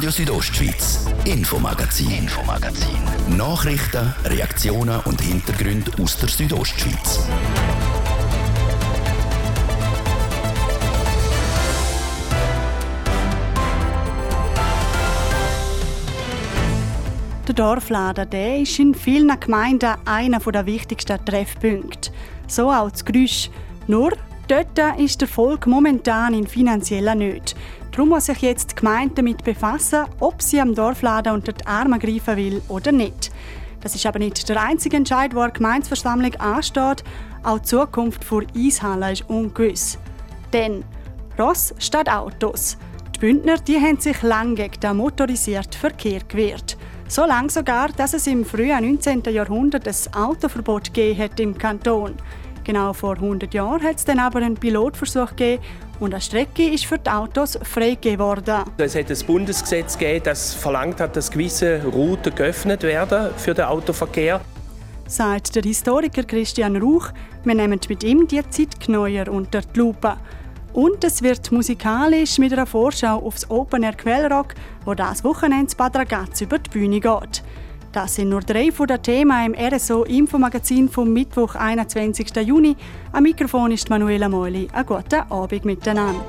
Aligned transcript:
Radio 0.00 0.12
Südostschweiz, 0.12 1.04
Infomagazin, 1.26 2.10
Infomagazin. 2.10 3.36
Nachrichten, 3.36 4.14
Reaktionen 4.24 4.98
und 5.00 5.20
Hintergründe 5.20 5.90
aus 6.02 6.16
der 6.16 6.30
Südostschweiz. 6.30 7.20
Der 17.46 17.54
Dorfladen 17.54 18.30
der 18.30 18.60
ist 18.60 18.78
in 18.78 18.94
vielen 18.94 19.38
Gemeinden 19.38 19.96
einer 20.06 20.38
der 20.38 20.64
wichtigsten 20.64 21.22
Treffpunkte. 21.26 22.10
So 22.46 22.70
auch 22.70 22.90
das 22.90 23.04
Geräusch. 23.04 23.50
Nur, 23.86 24.12
dort 24.48 24.98
ist 24.98 25.20
der 25.20 25.28
Volk 25.28 25.66
momentan 25.66 26.32
in 26.32 26.46
finanzieller 26.46 27.14
Not. 27.14 27.54
Darum 27.90 28.10
muss 28.10 28.26
sich 28.26 28.38
jetzt 28.38 28.72
die 28.72 28.74
Gemeinde 28.76 29.16
damit 29.16 29.42
befassen, 29.44 30.04
ob 30.20 30.42
sie 30.42 30.60
am 30.60 30.74
Dorfladen 30.74 31.32
unter 31.32 31.52
die 31.52 31.66
Arme 31.66 31.98
greifen 31.98 32.36
will 32.36 32.62
oder 32.68 32.92
nicht. 32.92 33.30
Das 33.80 33.94
ist 33.94 34.06
aber 34.06 34.18
nicht 34.18 34.48
der 34.48 34.62
einzige 34.62 34.96
Entscheid, 34.96 35.32
der 35.32 35.50
Gemeinsversammlung 35.50 36.34
ansteht. 36.36 37.02
Auch 37.42 37.58
die 37.58 37.64
Zukunft 37.64 38.24
der 38.30 38.46
Eishalle 38.54 39.12
ist 39.12 39.28
ungewiss. 39.28 39.98
Denn 40.52 40.84
Ross 41.38 41.74
statt 41.78 42.08
Autos. 42.08 42.76
Die 43.16 43.20
Bündner 43.20 43.56
die 43.58 43.80
haben 43.80 43.98
sich 43.98 44.22
lange 44.22 44.54
gegen 44.54 44.80
den 44.80 44.96
motorisierten 44.96 45.72
Verkehr 45.72 46.20
gewehrt. 46.28 46.76
So 47.08 47.24
lange 47.24 47.50
sogar, 47.50 47.88
dass 47.88 48.12
es 48.12 48.26
im 48.26 48.44
frühen 48.44 48.84
19. 48.84 49.22
Jahrhundert 49.32 49.88
ein 49.88 50.14
Autoverbot 50.14 50.94
gegeben 50.94 51.18
hat 51.18 51.40
im 51.40 51.56
Kanton. 51.58 52.14
Genau 52.62 52.92
vor 52.92 53.14
100 53.14 53.52
Jahren 53.52 53.82
hat 53.82 53.96
es 53.96 54.04
dann 54.04 54.20
aber 54.20 54.40
einen 54.40 54.54
Pilotversuch 54.54 55.30
gegeben 55.30 55.62
und 56.00 56.14
eine 56.14 56.20
Strecke 56.20 56.68
ist 56.68 56.86
für 56.86 56.98
die 56.98 57.10
Autos 57.10 57.58
freigegeben 57.62 58.18
worden. 58.18 58.64
Es 58.78 58.94
hat 58.96 59.10
ein 59.10 59.26
Bundesgesetz 59.26 59.96
gegeben, 59.96 60.24
das 60.24 60.54
verlangt 60.54 61.00
hat, 61.00 61.14
dass 61.14 61.30
gewisse 61.30 61.82
Routen 61.84 62.34
geöffnet 62.34 62.82
werden 62.82 63.30
für 63.36 63.54
den 63.54 63.66
Autoverkehr. 63.66 64.40
Sagt 65.06 65.56
der 65.56 65.62
Historiker 65.62 66.22
Christian 66.22 66.76
Rauch, 66.76 67.08
wir 67.44 67.54
nehmen 67.54 67.80
mit 67.88 68.02
ihm 68.02 68.26
die 68.26 68.48
Zeit 68.48 68.80
genauer 68.80 69.28
unter 69.28 69.60
die 69.60 69.78
Lupe. 69.78 70.16
Und 70.72 71.02
es 71.02 71.20
wird 71.20 71.50
musikalisch 71.50 72.38
mit 72.38 72.52
einer 72.52 72.66
Vorschau 72.66 73.18
aufs 73.18 73.50
Open 73.50 73.82
Air 73.82 73.94
Quellrock, 73.94 74.54
wo 74.84 74.94
das 74.94 75.24
Wochenende 75.24 75.74
Bad 75.74 75.96
Ragaz 75.96 76.40
über 76.40 76.58
die 76.58 76.70
Bühne 76.70 77.00
geht. 77.00 77.42
Das 77.92 78.14
sind 78.14 78.28
nur 78.28 78.40
drei 78.40 78.70
von 78.70 78.86
den 78.86 79.02
Themen 79.02 79.52
im 79.52 79.74
RSO 79.74 80.04
Infomagazin 80.04 80.88
vom 80.88 81.12
Mittwoch, 81.12 81.56
21. 81.56 82.30
Juni. 82.36 82.76
Am 83.10 83.24
Mikrofon 83.24 83.72
ist 83.72 83.90
Manuela 83.90 84.28
Meuli. 84.28 84.68
Einen 84.72 84.86
guten 84.86 85.22
Abend 85.28 85.64
miteinander. 85.64 86.24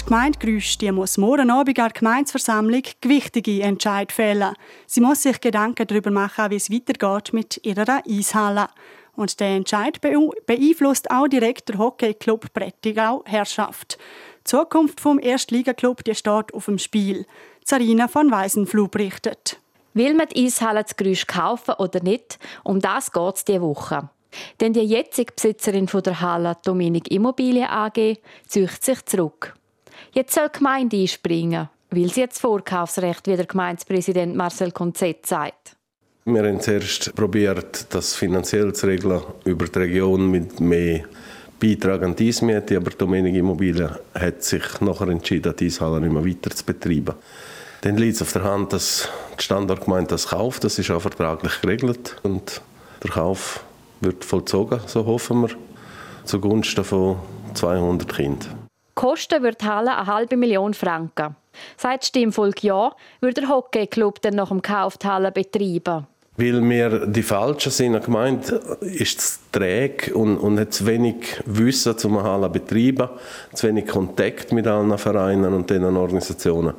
Die 0.00 0.04
Gemeinde 0.04 0.38
Grüsch 0.40 0.78
die 0.78 0.90
muss 0.90 1.16
morgen 1.16 1.48
Abend 1.48 1.78
an 1.78 1.84
der 1.84 1.90
Gemeinsversammlung 1.90 2.82
gewichtige 3.00 3.62
Entscheid 3.62 4.10
fällen. 4.10 4.54
Sie 4.88 5.00
muss 5.00 5.22
sich 5.22 5.40
Gedanken 5.40 5.86
darüber 5.86 6.10
machen, 6.10 6.50
wie 6.50 6.56
es 6.56 6.68
weitergeht 6.68 7.32
mit 7.32 7.60
ihrer 7.64 8.02
Eishalle. 8.04 8.66
Und 9.14 9.38
der 9.38 9.56
Entscheid 9.56 10.00
beeinflusst 10.00 11.10
auch 11.10 11.28
direkt 11.28 11.68
der 11.68 11.78
Hockeyclub 11.78 12.52
Prättigau 12.52 13.22
Herrschaft. 13.26 13.96
Die 14.40 14.44
Zukunft 14.44 15.00
vom 15.00 15.20
Erstligaklub 15.20 16.02
steht 16.04 16.54
auf 16.54 16.64
dem 16.64 16.78
Spiel. 16.78 17.26
Sarina 17.68 18.08
von 18.08 18.30
Weisenfluh 18.30 18.88
berichtet. 18.88 19.60
Will 19.92 20.14
man 20.14 20.26
die 20.28 20.46
Eishalle 20.46 20.86
zu 20.86 20.94
Grüsch 20.94 21.26
kaufen 21.26 21.74
oder 21.74 22.02
nicht? 22.02 22.38
Um 22.64 22.80
das 22.80 23.12
geht 23.12 23.34
es 23.34 23.44
diese 23.44 23.60
Woche. 23.60 24.08
Denn 24.58 24.72
die 24.72 24.80
jetzige 24.80 25.34
Besitzerin 25.34 25.84
der 25.84 26.20
Halle, 26.22 26.56
Dominik 26.64 27.10
Immobilien 27.10 27.68
AG, 27.68 28.16
zieht 28.46 28.82
sich 28.82 29.04
zurück. 29.04 29.54
Jetzt 30.12 30.34
soll 30.34 30.48
die 30.48 30.56
Gemeinde 30.60 30.96
einspringen, 30.96 31.68
weil 31.90 32.08
sie 32.08 32.22
jetzt 32.22 32.40
Vorkaufsrecht, 32.40 33.26
wie 33.26 33.36
der 33.36 33.44
Gemeindepräsident 33.44 34.34
Marcel 34.34 34.72
Konzett 34.72 35.26
sagt. 35.26 35.76
Wir 36.24 36.44
haben 36.44 36.62
zuerst 36.62 37.14
probiert, 37.14 37.92
das 37.92 38.14
finanziell 38.14 38.72
zu 38.72 38.86
regeln 38.86 39.20
über 39.44 39.66
die 39.66 39.78
Region 39.78 40.30
mit 40.30 40.58
mehr 40.58 41.04
Beitrag 41.60 42.02
an 42.02 42.16
die 42.16 42.28
Eismiete, 42.28 42.78
aber 42.78 42.92
Dominik 42.92 43.34
Immobilien 43.34 43.90
hat 44.14 44.42
sich 44.42 44.80
nachher 44.80 45.08
entschieden, 45.08 45.54
die 45.54 45.66
Eishalle 45.66 46.00
nicht 46.00 46.14
mehr 46.14 46.24
weiter 46.24 46.48
zu 46.48 46.64
betreiben. 46.64 47.14
Dann 47.82 47.96
liegt 47.96 48.16
es 48.16 48.22
auf 48.22 48.32
der 48.32 48.44
Hand, 48.44 48.72
dass 48.72 49.08
die 49.38 49.44
Standortgemeinde 49.44 50.08
das 50.08 50.28
kauft. 50.28 50.64
Das 50.64 50.78
ist 50.78 50.90
auch 50.90 51.00
vertraglich 51.00 51.60
geregelt 51.60 52.16
und 52.22 52.60
der 53.02 53.10
Kauf 53.10 53.64
wird 54.00 54.24
vollzogen, 54.24 54.80
so 54.86 55.06
hoffen 55.06 55.42
wir, 55.42 55.50
zugunsten 56.24 56.84
von 56.84 57.16
200 57.54 58.14
Kindern. 58.14 58.68
Kosten 58.94 59.42
wird 59.44 59.60
die 59.62 59.66
Halle 59.66 59.96
eine 59.96 60.06
halbe 60.06 60.36
Million 60.36 60.74
Franken. 60.74 61.36
Seit 61.76 62.04
Stimmvolk 62.04 62.64
Ja 62.64 62.94
wird 63.20 63.36
der 63.36 63.48
Hockeyclub 63.48 64.20
dann 64.22 64.34
nach 64.34 64.48
dem 64.48 64.60
Kauf 64.60 64.98
die 64.98 65.06
Halle 65.06 65.30
betreiben. 65.30 66.06
Weil 66.40 66.62
wir 66.70 67.06
die 67.06 67.24
Falschen 67.24 67.72
sind, 67.72 68.00
gemeint, 68.04 68.48
ist 68.80 69.18
es 69.18 69.40
träge 69.50 70.14
und, 70.14 70.36
und 70.38 70.60
hat 70.60 70.72
zu 70.72 70.86
wenig 70.86 71.42
Wissen 71.46 71.98
zum 71.98 72.22
Halle 72.22 72.48
betreiben, 72.48 73.08
zu 73.52 73.66
wenig 73.66 73.88
Kontakt 73.88 74.52
mit 74.52 74.68
allen 74.68 74.96
Vereinen 74.98 75.52
und 75.52 75.68
diesen 75.68 75.96
Organisationen. 75.96 76.74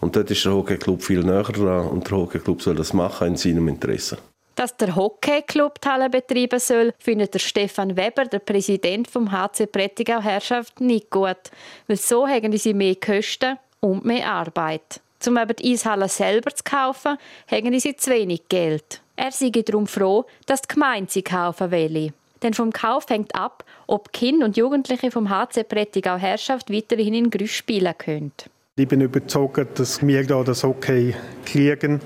Und 0.00 0.16
dort 0.16 0.30
ist 0.30 0.42
der 0.46 0.54
Hockeyclub 0.54 1.02
viel 1.02 1.22
näher 1.22 1.42
dran 1.42 1.88
und 1.88 2.10
der 2.10 2.16
Hockeyclub 2.16 2.62
soll 2.62 2.74
das 2.74 2.94
machen 2.94 3.28
in 3.28 3.36
seinem 3.36 3.68
Interesse. 3.68 4.16
Dass 4.54 4.74
der 4.78 4.96
Hockeyclub 4.96 5.78
die 5.82 5.88
Halle 5.88 6.08
betreiben 6.08 6.58
soll, 6.58 6.94
findet 6.98 7.34
der 7.34 7.38
Stefan 7.38 7.94
Weber, 7.94 8.24
der 8.24 8.38
Präsident 8.38 9.08
vom 9.08 9.30
HC 9.30 9.66
Prättigau 9.66 10.22
Herrschaft, 10.22 10.80
nicht 10.80 11.10
gut. 11.10 11.50
Weil 11.86 11.98
so 11.98 12.26
haben 12.26 12.56
sie 12.56 12.72
mehr 12.72 12.96
Kosten 12.96 13.58
und 13.80 14.06
mehr 14.06 14.26
Arbeit. 14.26 15.00
Um 15.26 15.36
aber 15.36 15.54
die 15.54 15.72
Eishalle 15.72 16.08
selber 16.08 16.54
zu 16.54 16.64
kaufen, 16.64 17.16
haben 17.50 17.80
sie 17.80 17.96
zu 17.96 18.10
wenig 18.10 18.42
Geld. 18.48 19.00
Er 19.16 19.30
sei 19.30 19.50
darum 19.50 19.86
froh, 19.86 20.24
dass 20.46 20.62
die 20.62 20.74
Gemeinde 20.74 21.10
sie 21.10 21.22
kaufen 21.22 21.70
will. 21.70 22.12
Denn 22.42 22.54
vom 22.54 22.72
Kauf 22.72 23.08
hängt 23.08 23.34
ab, 23.34 23.64
ob 23.86 24.12
Kinder 24.12 24.46
und 24.46 24.56
Jugendliche 24.56 25.10
vom 25.10 25.30
HC 25.30 25.64
Prättigau 25.64 26.16
Herrschaft 26.16 26.72
weiterhin 26.72 27.14
in 27.14 27.30
Grüsch 27.30 27.56
spielen 27.56 27.94
können. 27.96 28.32
Ich 28.76 28.88
bin 28.88 29.00
überzeugt, 29.00 29.78
dass 29.78 30.04
wir 30.04 30.26
da 30.26 30.42
das 30.42 30.64
Hockey 30.64 31.14
kriegen. 31.44 32.00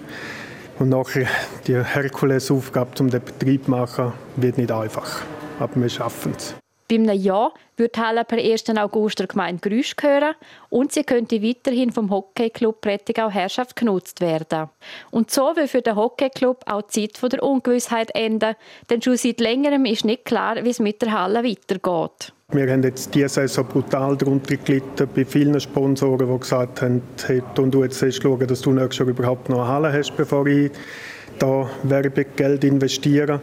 Und 0.78 0.90
nachher 0.90 1.26
die 1.66 1.82
Herkulesaufgabe, 1.82 2.90
um 3.00 3.08
den 3.08 3.22
Betrieb 3.22 3.64
zu 3.64 3.70
machen, 3.70 4.12
wird 4.36 4.58
nicht 4.58 4.70
einfach. 4.70 5.22
Aber 5.58 5.80
wir 5.80 5.88
schaffen 5.88 6.34
es. 6.36 6.54
Beim 6.88 7.04
Ja 7.04 7.52
wird 7.76 7.96
die 7.96 8.00
Halle 8.00 8.24
per 8.24 8.38
1. 8.38 8.70
August 8.76 9.18
der 9.18 9.26
Gemeinde 9.26 9.68
Grüsch 9.68 9.96
gehören 9.96 10.34
und 10.70 10.92
sie 10.92 11.02
könnte 11.02 11.42
weiterhin 11.42 11.90
vom 11.90 12.10
Hockeyclub 12.10 12.80
Prättigau 12.80 13.28
Herrschaft 13.28 13.74
genutzt 13.74 14.20
werden. 14.20 14.68
Und 15.10 15.30
so 15.30 15.56
will 15.56 15.66
für 15.66 15.82
den 15.82 15.96
Hockeyclub 15.96 16.62
auch 16.66 16.82
die 16.82 17.08
Zeit 17.08 17.32
der 17.32 17.42
Ungewissheit 17.42 18.14
enden, 18.14 18.54
denn 18.88 19.02
schon 19.02 19.16
seit 19.16 19.40
längerem 19.40 19.84
ist 19.84 20.04
nicht 20.04 20.24
klar, 20.24 20.62
wie 20.62 20.70
es 20.70 20.78
mit 20.78 21.02
der 21.02 21.12
Halle 21.12 21.42
weitergeht. 21.42 22.32
Wir 22.52 22.70
haben 22.70 22.84
jetzt 22.84 23.12
diese 23.12 23.28
Saison 23.28 23.66
brutal 23.66 24.16
darunter 24.16 24.56
gelitten 24.56 25.08
bei 25.12 25.24
vielen 25.24 25.58
Sponsoren, 25.58 26.32
die 26.32 26.38
gesagt 26.38 26.80
haben, 26.82 27.02
hey, 27.26 27.42
du 27.56 27.82
jetzt 27.82 28.04
schauen, 28.14 28.46
dass 28.46 28.60
du 28.60 28.70
nächstes 28.70 28.98
Jahr 28.98 29.08
überhaupt 29.08 29.48
noch 29.48 29.58
eine 29.58 29.68
Halle 29.68 29.92
hast, 29.92 30.16
bevor 30.16 30.46
ich 30.46 30.70
da 31.40 31.68
Werbegeld 31.82 32.62
investiere. 32.62 33.40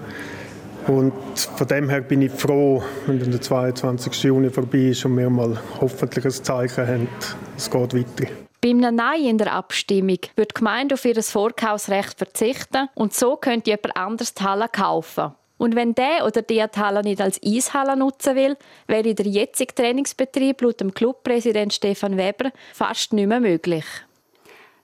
Und 0.87 1.13
von 1.37 1.67
dem 1.67 1.89
her 1.89 2.01
bin 2.01 2.21
ich 2.21 2.31
froh, 2.31 2.83
wenn 3.07 3.19
der 3.19 3.41
22. 3.41 4.23
Juni 4.23 4.49
vorbei 4.49 4.89
ist 4.89 5.05
und 5.05 5.17
wir 5.17 5.29
mal 5.29 5.57
hoffentlich 5.79 6.25
ein 6.25 6.31
Zeichen 6.31 6.87
haben, 6.87 7.07
es 7.55 7.69
geht 7.69 7.93
weiter. 7.93 8.31
Beim 8.61 8.77
Nein 8.77 9.25
in 9.25 9.37
der 9.37 9.53
Abstimmung 9.53 10.19
wird 10.35 10.51
die 10.51 10.59
Gemeinde 10.59 10.95
auf 10.95 11.05
ihr 11.05 11.21
Vorkaufsrecht 11.21 12.17
verzichten 12.17 12.87
und 12.95 13.13
so 13.13 13.35
könnte 13.35 13.71
jemand 13.71 13.97
anders 13.97 14.33
die 14.33 14.43
Halle 14.43 14.67
kaufen. 14.69 15.33
Und 15.57 15.75
wenn 15.75 15.95
der 15.95 16.25
oder 16.25 16.41
die 16.41 16.63
die 16.73 16.79
Halle 16.79 17.03
nicht 17.03 17.21
als 17.21 17.39
Eishalle 17.43 17.95
nutzen 17.95 18.35
will, 18.35 18.57
wäre 18.87 19.13
der 19.13 19.27
jetzige 19.27 19.75
Trainingsbetrieb 19.75 20.61
laut 20.61 20.81
dem 20.81 20.93
Clubpräsident 20.93 21.73
Stefan 21.73 22.17
Weber 22.17 22.51
fast 22.73 23.13
nicht 23.13 23.27
mehr 23.27 23.39
möglich. 23.39 23.85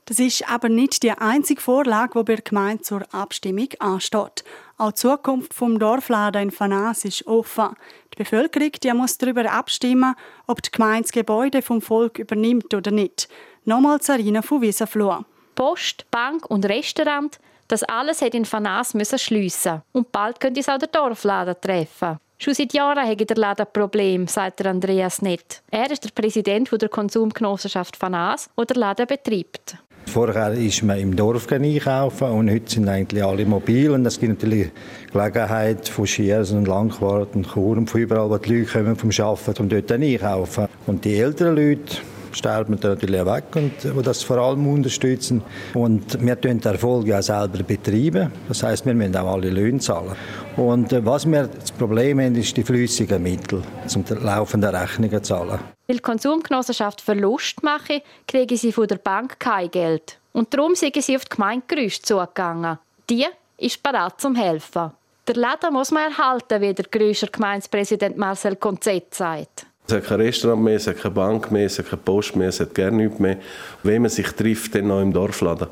Das 0.06 0.20
ist 0.20 0.50
aber 0.50 0.70
nicht 0.70 1.04
die 1.04 1.12
einzige 1.12 1.62
Vorlage, 1.62 2.18
die 2.18 2.24
bei 2.24 2.36
der 2.36 2.44
Gemeinde 2.44 2.84
zur 2.84 3.04
Abstimmung 3.14 3.70
ansteht. 3.80 4.44
Auch 4.80 4.92
die 4.92 4.96
Zukunft 4.96 5.54
vom 5.54 5.78
Dorfladen 5.78 6.44
in 6.44 6.52
Fanas 6.52 7.04
ist 7.04 7.28
offen. 7.28 7.76
Die 8.14 8.24
Bevölkerung 8.24 8.72
die 8.82 8.94
muss 8.94 9.18
darüber 9.18 9.52
abstimmen, 9.52 10.16
ob 10.48 10.62
die 10.62 10.72
Gemeinde 10.72 11.02
das 11.02 11.12
Gebäude 11.12 11.62
vom 11.62 11.82
Volk 11.82 12.18
übernimmt 12.18 12.74
oder 12.74 12.90
nicht. 12.90 13.28
Nochmal 13.66 14.02
Sarina 14.02 14.42
von 14.42 14.62
Wiesenfloh. 14.62 15.26
Post, 15.54 16.10
Bank 16.10 16.50
und 16.50 16.66
Restaurant, 16.66 17.40
das 17.68 17.84
alles 17.84 18.22
hat 18.22 18.34
in 18.34 18.46
Fanas 18.46 18.94
müssen 18.94 19.20
schliessen. 19.20 19.82
Und 19.92 20.14
bald 20.14 20.40
könnte 20.40 20.62
es 20.62 20.70
auch 20.70 20.78
der 20.78 20.88
Dorfladen 20.88 21.56
treffen. 21.60 22.18
Schon 22.38 22.54
seit 22.54 22.72
Jahren 22.72 23.06
hat 23.06 23.30
der 23.30 23.36
Laden 23.36 23.66
ein 23.66 23.74
Problem, 23.74 24.28
sagt 24.28 24.66
Andreas 24.66 25.22
Nett. 25.22 25.62
Er 25.72 25.92
ist 25.92 26.06
der 26.06 26.12
Präsident 26.12 26.72
der 26.72 26.88
Konsumgenossenschaft 26.88 27.98
Fanas, 27.98 28.50
die 28.58 28.66
der 28.66 28.78
Laden 28.78 29.08
betreibt. 29.08 29.78
Vorher 30.10 30.54
ist 30.54 30.82
man 30.82 30.98
im 30.98 31.16
Dorf 31.16 31.52
einkaufen 31.52 32.30
und 32.30 32.50
heute 32.50 32.72
sind 32.72 32.90
eigentlich 32.90 33.24
alle 33.24 33.46
mobil 33.46 33.92
und 33.92 34.04
es 34.08 34.20
gibt 34.20 34.42
natürlich 34.42 34.72
Gelegenheit 35.14 35.88
von 35.88 36.08
Schiers 36.08 36.52
und 36.52 36.68
Langquart 36.68 37.36
und 37.36 37.48
Chur 37.48 37.78
und 37.78 37.88
von 37.88 38.02
überall, 38.02 38.28
wo 38.28 38.38
die 38.40 38.58
Leute 38.58 38.72
kommen 38.72 38.96
vom 38.96 39.12
Arbeiten, 39.24 39.62
um 39.62 39.70
dort 39.70 39.92
einkaufen. 39.92 40.66
Und 40.88 41.06
die 41.06 41.16
älteren 41.16 41.56
Leute, 41.56 41.98
man 42.44 42.80
natürlich 42.82 43.26
weg 43.26 43.44
und 43.56 43.96
wo 43.96 44.02
das 44.02 44.24
vor 44.24 44.38
allem 44.38 44.68
unterstützen. 44.68 45.42
Und 45.74 46.22
wir 46.24 46.40
tun 46.40 46.60
den 46.60 46.72
Erfolg 46.72 47.08
ja 47.08 47.22
selber 47.22 47.64
betreiben. 47.64 48.32
Das 48.48 48.64
heißt, 48.64 48.86
wir 48.86 48.94
müssen 48.94 49.16
auch 49.16 49.34
alle 49.34 49.50
Löhne 49.50 49.80
zahlen. 49.80 50.16
Und 50.56 50.92
äh, 50.94 51.06
was 51.06 51.26
wir 51.26 51.48
das 51.48 51.72
Problem 51.72 52.20
haben, 52.20 52.36
ist 52.36 52.56
die 52.58 52.64
flüssigen 52.64 53.22
Mittel, 53.22 53.62
um 53.96 54.04
die 54.04 54.14
laufenden 54.14 54.76
Rechnungen 54.76 55.24
zu 55.24 55.34
zahlen. 55.34 55.60
Weil 55.88 55.96
die 55.96 56.02
Konsumgenossenschaft 56.02 57.02
Verlust 57.02 57.64
mache, 57.64 58.02
kriegen 58.28 58.58
sie 58.58 58.72
von 58.72 58.88
der 58.88 58.98
Bank 58.98 59.40
kein 59.40 59.72
Geld. 59.72 60.20
Und 60.34 60.54
darum 60.54 60.76
sind 60.76 61.02
sie 61.02 61.16
auf 61.16 61.26
die 61.26 61.36
Gemeindegerüste 61.36 62.04
zugegangen. 62.04 62.78
Die 63.10 63.26
ist 63.58 63.82
bereit 63.82 64.14
zum 64.18 64.36
Helfen. 64.36 64.92
Der 65.28 65.36
Laden 65.36 65.74
muss 65.74 65.92
man 65.92 66.12
erhalten, 66.12 66.62
wie 66.62 66.74
der 66.74 66.86
Grüscher 66.86 67.28
Gemeindepräsident 67.28 68.18
Marcel 68.18 68.56
Konzett 68.56 69.14
sagt. 69.14 69.68
Es 69.90 69.96
hat 69.96 70.06
kein 70.06 70.22
Restaurant 70.22 70.62
mehr, 70.62 70.76
es 70.76 70.86
hat 70.86 70.98
keine 70.98 71.16
Bank 71.16 71.50
mehr, 71.50 71.66
es 71.66 71.80
hat 71.80 71.90
keine 71.90 72.02
Post 72.04 72.36
mehr, 72.36 72.50
es 72.50 72.60
hat 72.60 72.76
gar 72.76 72.92
nichts 72.92 73.18
mehr. 73.18 73.38
Wenn 73.82 74.04
man 74.04 74.12
sich 74.12 74.28
trifft, 74.28 74.76
dann 74.76 74.88
noch 74.88 75.02
im 75.02 75.12
Dorfladen. 75.12 75.68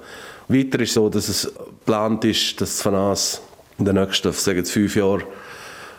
Weiter 0.47 0.79
ist 0.79 0.89
es 0.89 0.93
so, 0.95 1.07
dass 1.07 1.29
es 1.29 1.53
geplant 1.55 2.25
ist, 2.25 2.59
dass 2.59 2.83
uns 2.83 3.41
in 3.77 3.85
den 3.85 3.93
nächsten, 3.93 4.31
sagen 4.31 4.57
jetzt 4.57 4.71
fünf 4.71 4.95
Jahren, 4.95 5.21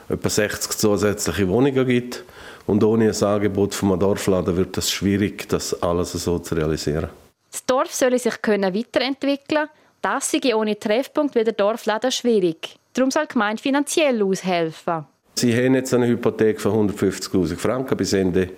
etwa 0.09 0.29
60 0.29 0.73
zusätzliche 0.73 1.47
Wohnungen 1.49 1.87
gibt. 1.87 2.25
Und 2.67 2.83
ohne 2.83 3.05
ein 3.09 3.23
Angebot 3.23 3.73
vom 3.73 3.97
Dorfladen 3.97 4.57
wird 4.57 4.77
es 4.77 4.91
schwierig, 4.91 5.49
das 5.49 5.81
alles 5.81 6.11
so 6.11 6.41
zu 6.41 6.57
realisieren. 6.57 7.11
Das 7.53 7.65
Dorf 7.65 7.95
soll 7.95 8.19
sich 8.19 8.43
können 8.43 8.75
weiterentwickeln 8.75 9.69
Das 10.03 10.29
sei 10.29 10.57
ohne 10.57 10.77
Treffpunkt 10.77 11.37
wie 11.37 11.45
der 11.45 11.53
Dorfladen 11.53 12.11
schwierig. 12.11 12.79
Darum 12.95 13.13
soll 13.13 13.27
die 13.27 13.35
Gemeinde 13.35 13.63
finanziell 13.63 14.21
aushelfen. 14.25 15.07
Sie 15.39 15.55
haben 15.55 15.75
jetzt 15.75 15.95
eine 15.95 16.07
Hypothek 16.07 16.61
von 16.61 16.89
150'000 16.89 17.57
Franken 17.57 17.97
bis 17.97 18.13
Ende 18.13 18.49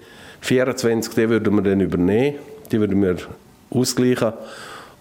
2024. 0.40 1.14
Die 1.14 1.28
würden 1.28 1.54
wir 1.54 1.62
dann 1.62 1.80
übernehmen. 1.80 2.38
Die 2.72 2.80
würden 2.80 3.02
wir 3.02 3.16
ausgleichen 3.70 4.32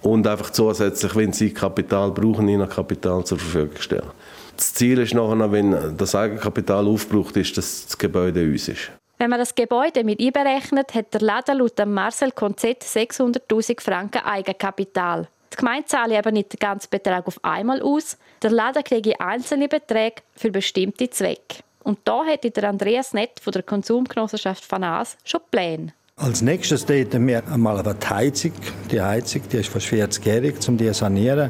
und 0.02 0.28
einfach 0.28 0.50
zusätzlich, 0.50 1.16
wenn 1.16 1.34
Sie 1.34 1.54
Kapital 1.54 2.12
brauchen, 2.12 2.48
Ihnen 2.48 2.68
Kapital 2.68 3.24
zur 3.24 3.40
Verfügung 3.40 3.80
stellen. 3.80 4.10
Das 4.56 4.74
Ziel 4.74 5.00
ist 5.00 5.14
nachher, 5.14 5.52
wenn 5.52 5.96
das 5.98 6.16
Eigenkapital 6.16 6.86
aufgebraucht 6.86 7.38
ist, 7.38 7.58
dass 7.58 7.86
das 7.86 7.98
Gebäude 7.98 8.44
uns 8.44 8.68
ist. 8.68 8.92
Wenn 9.18 9.30
man 9.30 9.40
das 9.40 9.56
Gebäude 9.56 10.04
mit 10.04 10.20
einberechnet, 10.20 10.94
hat 10.94 11.14
der 11.14 11.22
Laden 11.22 11.60
laut 11.60 11.86
Marcel 11.86 12.32
Konzett 12.32 12.84
600.000 12.84 13.82
Franken 13.82 14.22
Eigenkapital. 14.24 15.28
Die 15.54 15.58
Gemeinde 15.58 15.88
zahle 15.88 16.18
aber 16.18 16.32
nicht 16.32 16.54
den 16.54 16.60
ganzen 16.60 16.90
Betrag 16.90 17.28
auf 17.28 17.44
einmal 17.44 17.82
aus. 17.82 18.18
Der 18.42 18.52
Laden 18.52 18.84
kriege 18.84 19.20
einzelne 19.20 19.68
Beträge 19.68 20.22
für 20.36 20.52
bestimmte 20.52 21.10
Zwecke. 21.10 21.64
Und 21.90 21.98
da 22.04 22.24
hätte 22.24 22.52
der 22.52 22.70
Andreas 22.70 23.16
Nett 23.16 23.40
von 23.42 23.52
der 23.52 23.64
Konsumgenossenschaft 23.64 24.64
Fanas 24.64 25.18
schon 25.24 25.42
Pläne. 25.50 25.94
Als 26.18 26.44
nächstes 26.44 26.86
täten 26.86 27.26
wir 27.26 27.42
einmal 27.52 27.82
die 27.82 28.08
Heizung. 28.08 28.52
Die 28.92 29.02
Heizung 29.02 29.42
die 29.52 29.58
ist 29.58 29.70
fast 29.70 29.88
40-jährig, 29.88 30.54
um 30.68 30.78
die 30.78 30.86
zu 30.86 30.94
sanieren. 30.94 31.50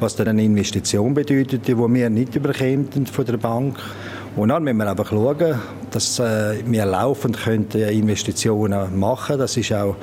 Was 0.00 0.16
dann 0.16 0.26
eine 0.26 0.42
Investition 0.42 1.14
bedeutet, 1.14 1.68
die 1.68 1.78
wir 1.78 2.10
nicht 2.10 2.34
überkämen 2.34 3.06
von 3.06 3.24
der 3.26 3.36
Bank. 3.36 3.78
Und 4.34 4.48
dann 4.48 4.64
müssen 4.64 4.78
wir 4.78 4.90
einfach 4.90 5.08
schauen, 5.08 5.60
dass 5.92 6.18
äh, 6.18 6.56
wir 6.66 6.84
laufend 6.84 7.46
Investitionen 7.46 8.98
machen 8.98 9.26
können. 9.26 9.38
Das 9.38 9.56
ist 9.56 9.72
auch 9.72 9.94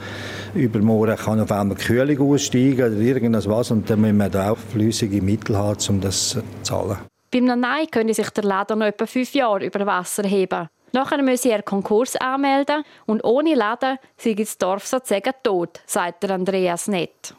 übermorgen 0.56 1.18
kann 1.18 1.42
auf 1.42 1.52
einmal 1.52 1.76
Kühlung 1.76 2.32
aussteigen 2.32 2.94
oder 2.94 3.02
irgendwas. 3.02 3.70
Und 3.70 3.90
dann 3.90 4.00
müssen 4.00 4.16
wir 4.16 4.30
da 4.30 4.52
auch 4.52 4.58
flüssige 4.58 5.22
Mittel 5.22 5.58
haben, 5.58 5.78
um 5.90 6.00
das 6.00 6.30
zu 6.30 6.44
zahlen. 6.62 7.00
Beim 7.34 7.46
Nein 7.46 7.88
könnte 7.90 8.14
sich 8.14 8.30
der 8.30 8.44
Laden 8.44 8.78
noch 8.78 8.86
etwa 8.86 9.08
fünf 9.08 9.34
Jahre 9.34 9.66
über 9.66 9.84
Wasser 9.88 10.22
heben. 10.22 10.70
Nachher 10.92 11.24
müsse 11.24 11.50
er 11.50 11.64
Konkurs 11.64 12.16
anmelden 12.16 12.84
und 13.08 13.24
ohne 13.24 13.56
Laden 13.56 13.98
sei 14.18 14.36
das 14.36 14.56
Dorf 14.60 14.86
sozusagen 14.86 15.34
tot, 15.42 15.82
sagt 15.88 16.30
Andreas 16.30 16.88
Nett. 16.88 17.34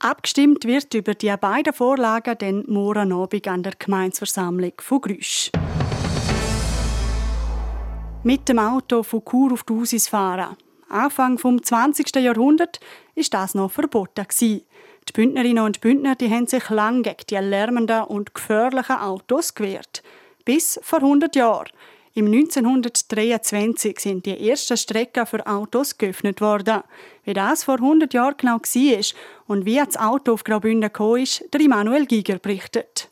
Abgestimmt 0.00 0.64
wird 0.64 0.92
über 0.94 1.14
die 1.14 1.32
beiden 1.40 1.72
Vorlagen 1.72 2.38
den 2.38 2.64
morgen 2.66 3.12
Abend 3.12 3.46
an 3.46 3.62
der 3.62 3.74
Gemeinsversammlung 3.78 4.72
von 4.78 5.00
Grüsch. 5.00 5.52
Mit 8.24 8.48
dem 8.48 8.58
Auto 8.58 9.04
von 9.04 9.24
Chur 9.24 9.52
auf 9.52 9.62
die 9.62 10.00
fahren. 10.00 10.56
Anfang 10.88 11.38
vom 11.38 11.62
20. 11.62 12.16
Jahrhundert 12.16 12.80
ist 13.14 13.32
das 13.32 13.54
noch 13.54 13.70
verboten 13.70 14.26
Die 15.08 15.12
Bündnerinnen 15.12 15.64
und 15.64 15.80
Bündner 15.80 16.14
die 16.14 16.30
haben 16.30 16.46
sich 16.46 16.68
lange 16.70 17.02
gegen 17.02 17.26
die 17.30 17.36
lärmenden 17.36 18.04
und 18.04 18.34
gefährlichen 18.34 18.96
Autos 18.96 19.54
gewehrt. 19.54 20.02
Bis 20.44 20.78
vor 20.82 21.00
100 21.00 21.34
Jahren. 21.36 21.70
Im 22.14 22.26
1923 22.26 24.00
sind 24.00 24.26
die 24.26 24.48
ersten 24.48 24.76
Strecken 24.76 25.26
für 25.26 25.46
Autos 25.46 25.96
geöffnet 25.96 26.40
worden. 26.40 26.82
Wie 27.24 27.34
das 27.34 27.62
vor 27.62 27.76
100 27.76 28.12
Jahren 28.12 28.34
genau 28.36 28.56
war 28.56 29.04
und 29.46 29.64
wie 29.64 29.76
das 29.76 29.96
Auto 29.96 30.32
auf 30.32 30.42
Graubünden 30.42 30.82
gekommen 30.82 31.22
ist, 31.22 31.44
der 31.52 31.60
Immanuel 31.60 32.06
Giger 32.06 32.38
berichtet. 32.38 33.08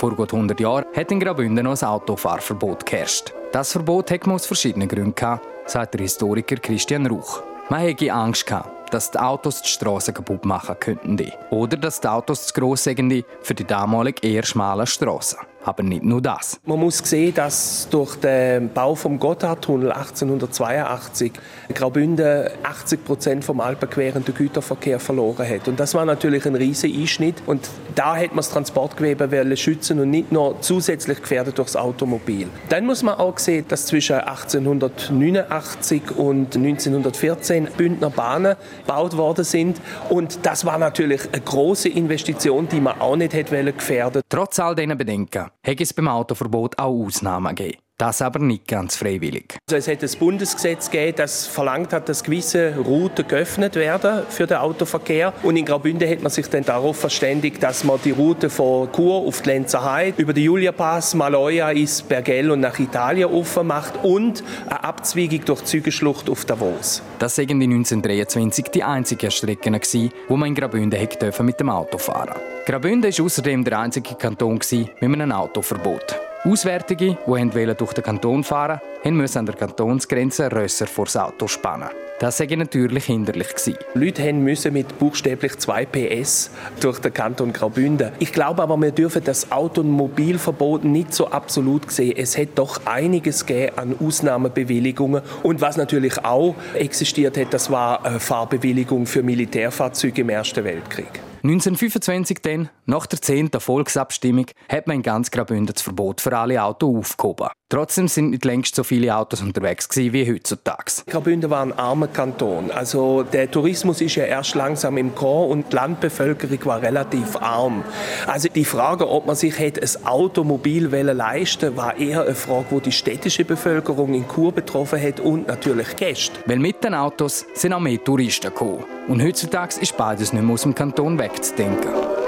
Vor 0.00 0.16
gut 0.16 0.32
100 0.32 0.58
Jahren 0.58 0.86
hat 0.96 1.12
in 1.12 1.20
Graubünden 1.20 1.62
noch 1.62 1.78
ein 1.78 1.86
Autofahrverbot 1.86 2.86
geherrscht. 2.86 3.34
Das 3.52 3.72
Verbot 3.72 4.10
hat 4.10 4.26
man 4.26 4.36
aus 4.36 4.46
verschiedenen 4.46 4.88
Gründen 4.88 5.14
gehabt, 5.14 5.46
sagt 5.66 5.92
der 5.92 6.00
Historiker 6.00 6.56
Christian 6.56 7.04
Ruch. 7.04 7.42
Man 7.68 7.80
hätte 7.80 8.10
Angst 8.10 8.46
gehabt, 8.46 8.94
dass 8.94 9.10
die 9.10 9.18
Autos 9.18 9.60
die 9.60 9.68
Straßen 9.68 10.14
kaputt 10.14 10.46
machen 10.46 10.74
könnten. 10.80 11.30
Oder 11.50 11.76
dass 11.76 12.00
die 12.00 12.08
Autos 12.08 12.46
zu 12.46 12.54
gross 12.54 12.84
sind 12.84 13.26
für 13.42 13.54
die 13.54 13.64
damalig 13.64 14.24
eher 14.24 14.42
schmalen 14.42 14.86
Straßen. 14.86 15.38
Aber 15.64 15.82
nicht 15.82 16.02
nur 16.02 16.22
das. 16.22 16.58
Man 16.64 16.80
muss 16.80 16.98
sehen, 16.98 17.34
dass 17.34 17.88
durch 17.90 18.16
den 18.16 18.72
Bau 18.72 18.94
vom 18.94 19.18
Gotthardtunnel 19.18 19.92
1882 19.92 21.32
Graubünden 21.74 22.48
80 22.62 23.04
Prozent 23.04 23.44
vom 23.44 23.60
alpenquerenden 23.60 24.34
Güterverkehr 24.34 24.98
verloren 24.98 25.46
hat. 25.48 25.68
Und 25.68 25.78
das 25.78 25.94
war 25.94 26.06
natürlich 26.06 26.46
ein 26.46 26.54
riesiger 26.54 26.98
Einschnitt. 26.98 27.42
Und 27.46 27.68
da 27.94 28.16
hätte 28.16 28.30
man 28.30 28.38
das 28.38 28.50
Transportgewebe 28.50 29.56
schützen 29.56 30.00
und 30.00 30.10
nicht 30.10 30.32
nur 30.32 30.60
zusätzlich 30.60 31.20
gefährdet 31.20 31.58
durchs 31.58 31.76
Automobil. 31.76 32.48
Dann 32.70 32.86
muss 32.86 33.02
man 33.02 33.14
auch 33.14 33.38
sehen, 33.38 33.66
dass 33.68 33.86
zwischen 33.86 34.16
1889 34.16 36.16
und 36.16 36.56
1914 36.56 37.68
Bündner 37.76 38.10
Bahnen 38.10 38.56
gebaut 38.86 39.16
worden 39.16 39.44
sind. 39.44 39.80
Und 40.08 40.44
das 40.44 40.64
war 40.64 40.78
natürlich 40.78 41.22
eine 41.32 41.42
große 41.42 41.88
Investition, 41.88 42.68
die 42.68 42.80
man 42.80 43.00
auch 43.00 43.16
nicht 43.16 43.34
hätte 43.34 43.72
gefährden. 43.72 44.22
Trotz 44.28 44.58
all 44.58 44.74
diesen 44.74 44.96
Bedenken 44.96 45.49
hätte 45.62 45.82
es 45.82 45.94
beim 45.94 46.08
Autoverbot 46.08 46.78
auch 46.78 47.06
Ausnahmen 47.06 47.54
gegeben. 47.54 47.78
Das 48.00 48.22
aber 48.22 48.38
nicht 48.38 48.66
ganz 48.66 48.96
freiwillig. 48.96 49.58
Also 49.68 49.76
es 49.76 49.86
hat 49.86 50.02
ein 50.02 50.18
Bundesgesetz 50.18 50.90
gegeben, 50.90 51.18
das 51.18 51.46
verlangt 51.46 51.92
hat, 51.92 52.08
dass 52.08 52.24
gewisse 52.24 52.74
Routen 52.78 53.28
geöffnet 53.28 53.76
werden 53.76 54.22
für 54.30 54.46
den 54.46 54.56
Autoverkehr. 54.56 55.34
Und 55.42 55.58
in 55.58 55.66
Graubünden 55.66 56.08
hat 56.08 56.22
man 56.22 56.30
sich 56.30 56.46
dann 56.48 56.64
darauf 56.64 56.96
verständigt, 56.96 57.62
dass 57.62 57.84
man 57.84 58.00
die 58.02 58.12
Route 58.12 58.48
von 58.48 58.90
Chur 58.90 59.16
auf 59.16 59.42
die 59.42 59.50
Lenzerheide 59.50 60.14
über 60.16 60.32
den 60.32 60.44
Juliapass, 60.44 61.14
Maloja, 61.14 61.72
ins 61.72 62.00
Bergell 62.00 62.50
und 62.50 62.60
nach 62.60 62.78
Italien 62.78 63.28
offen 63.28 63.66
macht 63.66 64.02
und 64.02 64.42
eine 64.64 64.82
Abzweigung 64.82 65.44
durch 65.44 65.60
die 65.60 65.66
Zügelschlucht 65.66 66.30
auf 66.30 66.46
Davos. 66.46 67.02
Das 67.18 67.36
waren 67.36 67.60
in 67.60 67.70
1923 67.70 68.64
die 68.68 68.82
einzigen 68.82 69.30
Strecken, 69.30 69.78
wo 70.26 70.38
man 70.38 70.48
in 70.48 70.54
Graubünden 70.54 70.98
mit 71.42 71.60
dem 71.60 71.68
Auto 71.68 71.98
fahren 71.98 72.28
durfte. 72.28 72.72
Graubünden 72.72 73.12
war 73.12 73.24
außerdem 73.26 73.62
der 73.62 73.78
einzige 73.78 74.14
Kanton 74.14 74.58
mit 74.70 75.02
einem 75.02 75.32
Autoverbot. 75.32 76.29
Auswärtige, 76.42 77.18
die 77.26 77.74
durch 77.76 77.92
den 77.92 78.02
Kanton 78.02 78.42
fahren 78.44 78.80
wollten, 79.02 79.16
mussten 79.16 79.38
an 79.40 79.46
der 79.46 79.56
Kantonsgrenze 79.56 80.50
Rösser 80.50 80.86
vor 80.86 81.04
das 81.04 81.18
Auto 81.18 81.46
spannen. 81.46 81.90
Das 82.18 82.38
sei 82.38 82.46
natürlich 82.46 83.04
hinderlich. 83.04 83.48
Leute 83.94 84.32
müssen 84.32 84.72
mit 84.72 84.98
buchstäblich 84.98 85.58
2 85.58 85.86
PS 85.86 86.50
durch 86.80 86.98
den 86.98 87.12
Kanton 87.12 87.52
Graubünden. 87.52 88.12
Ich 88.18 88.32
glaube 88.32 88.62
aber, 88.62 88.78
wir 88.78 88.90
dürfen 88.90 89.22
das 89.24 89.52
Automobilverbot 89.52 90.84
nicht 90.84 91.12
so 91.12 91.28
absolut 91.28 91.90
sehen. 91.90 92.16
Es 92.16 92.38
hat 92.38 92.48
doch 92.56 92.86
einiges 92.86 93.44
an 93.76 93.96
Ausnahmebewilligungen. 94.00 95.22
Und 95.42 95.60
was 95.60 95.76
natürlich 95.76 96.24
auch 96.24 96.54
existiert 96.74 97.36
hat, 97.36 97.52
das 97.52 97.70
war 97.70 98.04
eine 98.04 98.20
Fahrbewilligung 98.20 99.06
für 99.06 99.22
Militärfahrzeuge 99.22 100.22
im 100.22 100.30
Ersten 100.30 100.64
Weltkrieg. 100.64 101.20
1925 101.42 102.38
dann, 102.42 102.68
nach 102.86 103.06
der 103.06 103.22
10. 103.22 103.50
Volksabstimmung, 103.58 104.46
hat 104.68 104.86
man 104.86 104.96
in 104.96 105.02
ganz 105.02 105.30
Graubünden 105.30 105.72
das 105.72 105.82
Verbot 105.82 106.20
für 106.20 106.36
alle 106.36 106.62
Autos 106.62 106.94
aufgehoben. 106.96 107.48
Trotzdem 107.70 108.08
sind 108.08 108.30
nicht 108.30 108.44
längst 108.44 108.74
so 108.74 108.82
viele 108.82 109.14
Autos 109.14 109.42
unterwegs 109.42 109.88
wie 109.94 110.28
heutzutage. 110.28 111.04
Graubünden 111.06 111.50
war 111.50 111.62
ein 111.62 111.72
armer 111.72 112.08
Kanton. 112.08 112.72
Also 112.72 113.22
der 113.22 113.48
Tourismus 113.48 114.00
ist 114.00 114.16
ja 114.16 114.24
erst 114.24 114.56
langsam 114.56 114.98
im 114.98 115.14
Chor 115.14 115.48
und 115.48 115.70
die 115.70 115.76
Landbevölkerung 115.76 116.58
war 116.64 116.82
relativ 116.82 117.36
arm. 117.36 117.84
Also 118.26 118.48
die 118.48 118.64
Frage, 118.64 119.08
ob 119.08 119.26
man 119.26 119.36
sich 119.36 119.56
hätte 119.56 119.82
ein 119.82 120.04
Automobil 120.04 120.88
leisten 120.88 121.76
war 121.76 121.96
eher 121.96 122.24
eine 122.24 122.34
Frage, 122.34 122.66
wo 122.70 122.80
die 122.80 122.90
städtische 122.90 123.44
Bevölkerung 123.44 124.14
in 124.14 124.26
Chur 124.26 124.50
betroffen 124.50 125.00
hat 125.00 125.20
und 125.20 125.46
natürlich 125.46 125.94
Gäste. 125.94 126.40
Weil 126.46 126.58
mit 126.58 126.82
den 126.82 126.94
Autos 126.94 127.46
sind 127.54 127.72
auch 127.72 127.78
mehr 127.78 128.02
Touristen 128.02 128.48
gekommen. 128.48 128.84
Und 129.06 129.22
heutzutage 129.22 129.80
ist 129.80 129.96
beides 129.96 130.32
nicht 130.32 130.42
mehr 130.42 130.54
aus 130.54 130.62
dem 130.62 130.74
Kanton 130.74 131.16
wegzudenken. 131.20 132.19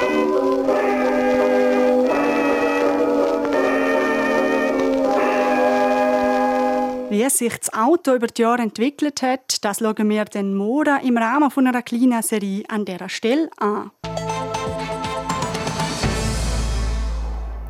Sich 7.42 7.58
das 7.58 7.72
Auto 7.74 8.14
über 8.14 8.28
die 8.28 8.42
Jahre 8.42 8.62
entwickelt 8.62 9.20
hat, 9.20 9.64
das 9.64 9.78
schauen 9.78 10.08
wir 10.08 10.24
den 10.26 10.54
morgen 10.54 11.00
im 11.00 11.16
Rahmen 11.18 11.50
von 11.50 11.66
einer 11.66 11.82
kleinen 11.82 12.22
Serie 12.22 12.62
an 12.68 12.84
dieser 12.84 13.08
Stelle 13.08 13.50
an. 13.56 13.90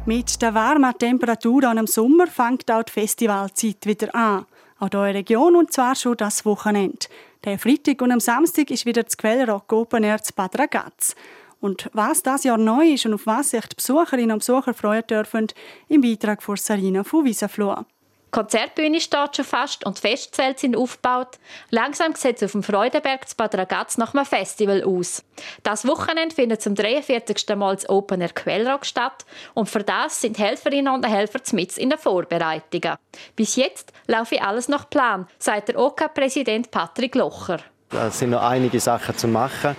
Mit 0.04 0.42
der 0.42 0.52
warmen 0.52 0.92
Temperatur 0.98 1.64
an 1.64 1.78
im 1.78 1.86
Sommer 1.86 2.26
fängt 2.26 2.70
auch 2.70 2.82
die 2.82 2.92
Festivalzeit 2.92 3.86
wieder 3.86 4.14
an. 4.14 4.44
Auch 4.78 4.88
hier 4.90 5.06
in 5.06 5.06
der 5.06 5.14
Region 5.14 5.56
und 5.56 5.72
zwar 5.72 5.94
schon 5.94 6.18
das 6.18 6.44
Wochenende. 6.44 7.06
Der 7.44 7.58
Freitag 7.58 8.02
und 8.02 8.12
am 8.12 8.20
Samstag 8.20 8.70
ist 8.70 8.84
wieder 8.84 9.04
das 9.04 9.16
Quellrock 9.16 9.72
Open 9.72 10.04
Air 10.04 10.22
zu 10.22 10.34
Bad 10.34 10.58
Ragaz. 10.58 11.14
Und 11.60 11.88
was 11.94 12.22
das 12.22 12.44
Jahr 12.44 12.58
neu 12.58 12.92
ist 12.92 13.06
und 13.06 13.14
auf 13.14 13.26
was 13.26 13.50
sich 13.50 13.64
die 13.66 13.76
Besucherinnen 13.76 14.32
und 14.32 14.40
Besucher 14.40 14.74
freuen 14.74 15.06
dürfen, 15.06 15.46
im 15.88 16.00
Beitrag 16.02 16.42
von 16.42 16.56
Sarina 16.56 17.04
von 17.04 17.24
Wiesenfloh. 17.24 17.86
Konzertbühne 18.32 18.98
steht 18.98 19.36
schon 19.36 19.44
fast 19.44 19.84
und 19.84 19.98
die 19.98 20.08
Festzelte 20.08 20.60
sind 20.60 20.74
aufgebaut. 20.74 21.38
Langsam 21.68 22.14
sieht 22.14 22.36
es 22.36 22.42
auf 22.44 22.52
dem 22.52 22.62
Freudenberg 22.62 23.28
zu 23.28 23.36
Bad 23.36 23.54
Ragaz 23.54 23.98
nach 23.98 24.14
einem 24.14 24.24
Festival 24.24 24.82
aus. 24.82 25.22
Das 25.62 25.86
Wochenende 25.86 26.34
findet 26.34 26.62
zum 26.62 26.74
43. 26.74 27.54
Mal 27.56 27.76
das 27.76 27.88
Open 27.90 28.22
Air 28.22 28.30
Quellrock 28.30 28.86
statt 28.86 29.26
und 29.52 29.68
für 29.68 29.84
das 29.84 30.22
sind 30.22 30.38
Helferinnen 30.38 30.94
und 30.94 31.06
Helfer 31.06 31.40
mit 31.52 31.76
in 31.76 31.90
den 31.90 31.98
Vorbereitungen. 31.98 32.96
Bis 33.36 33.56
jetzt 33.56 33.92
laufe 34.06 34.40
alles 34.42 34.66
nach 34.66 34.88
Plan, 34.88 35.28
sagt 35.38 35.68
der 35.68 35.78
OK-Präsident 35.78 36.70
Patrick 36.70 37.14
Locher. 37.14 37.58
Es 37.94 38.18
sind 38.18 38.30
noch 38.30 38.42
einige 38.42 38.80
Sachen 38.80 39.16
zu 39.16 39.28
machen. 39.28 39.76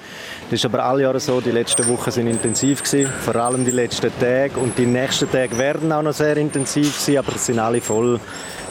Das 0.49 0.59
ist 0.59 0.65
aber 0.65 0.83
alle 0.83 1.03
Jahre 1.03 1.19
so. 1.19 1.41
Die 1.41 1.51
letzten 1.51 1.87
Wochen 1.87 2.11
sind 2.11 2.27
intensiv 2.27 2.83
gewesen, 2.83 3.11
vor 3.11 3.35
allem 3.35 3.65
die 3.65 3.71
letzten 3.71 4.11
Tage. 4.19 4.59
Und 4.59 4.77
die 4.77 4.85
nächsten 4.85 5.29
Tage 5.31 5.57
werden 5.57 5.91
auch 5.91 6.03
noch 6.03 6.13
sehr 6.13 6.37
intensiv 6.37 6.99
sein, 6.99 7.17
aber 7.17 7.35
es 7.35 7.45
sind 7.45 7.59
alle 7.59 7.81
voll 7.81 8.19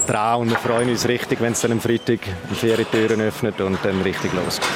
dran 0.07 0.41
und 0.41 0.51
wir 0.51 0.59
freuen 0.59 0.91
uns 0.91 1.07
richtig, 1.07 1.41
wenn 1.41 1.53
es 1.53 1.61
dann 1.61 1.73
am 1.73 1.81
Freitag 1.81 2.21
die 2.51 2.55
Ferientüren 2.55 3.21
öffnet 3.21 3.61
und 3.61 3.79
dann 3.83 4.03
richtig 4.03 4.33
losgeht. 4.33 4.69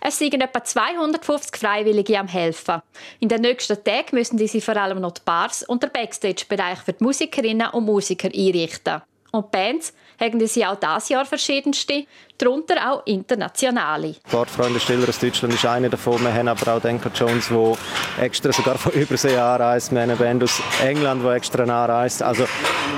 Es 0.00 0.18
sind 0.18 0.34
etwa 0.34 0.62
250 0.62 1.56
Freiwillige 1.56 2.18
am 2.18 2.28
Helfen. 2.28 2.80
In 3.20 3.28
den 3.28 3.42
nächsten 3.42 3.82
Tagen 3.82 4.16
müssen 4.16 4.36
diese 4.36 4.60
vor 4.60 4.76
allem 4.76 5.00
noch 5.00 5.12
die 5.12 5.20
Bars 5.24 5.64
und 5.64 5.82
der 5.82 5.88
Backstage-Bereich 5.88 6.78
für 6.78 6.92
die 6.92 7.04
Musikerinnen 7.04 7.68
und 7.70 7.84
Musiker 7.84 8.28
einrichten. 8.28 9.02
Und 9.30 9.50
Bands 9.50 9.92
haben 10.18 10.46
sie 10.46 10.64
auch 10.64 10.76
dieses 10.76 11.10
Jahr 11.10 11.26
verschiedenste, 11.26 12.04
darunter 12.38 12.90
auch 12.90 13.06
internationale. 13.06 14.16
Sportfreunde 14.26 14.80
Stiller 14.80 15.08
aus 15.08 15.18
Deutschland 15.18 15.54
ist 15.54 15.66
einer 15.66 15.88
davon. 15.88 16.22
Wir 16.22 16.32
haben 16.32 16.48
aber 16.48 16.76
auch 16.76 16.80
Denker 16.80 17.10
Jones, 17.14 17.48
der 17.48 18.24
extra 18.24 18.52
sogar 18.52 18.78
von 18.78 18.92
Übersee 19.00 19.36
anreist. 19.36 19.92
Wir 19.92 20.00
haben 20.00 20.10
eine 20.10 20.18
Band 20.18 20.42
aus 20.42 20.62
England, 20.82 21.22
die 21.22 21.28
extra 21.28 21.62
anreist. 21.62 22.22
Also 22.22 22.46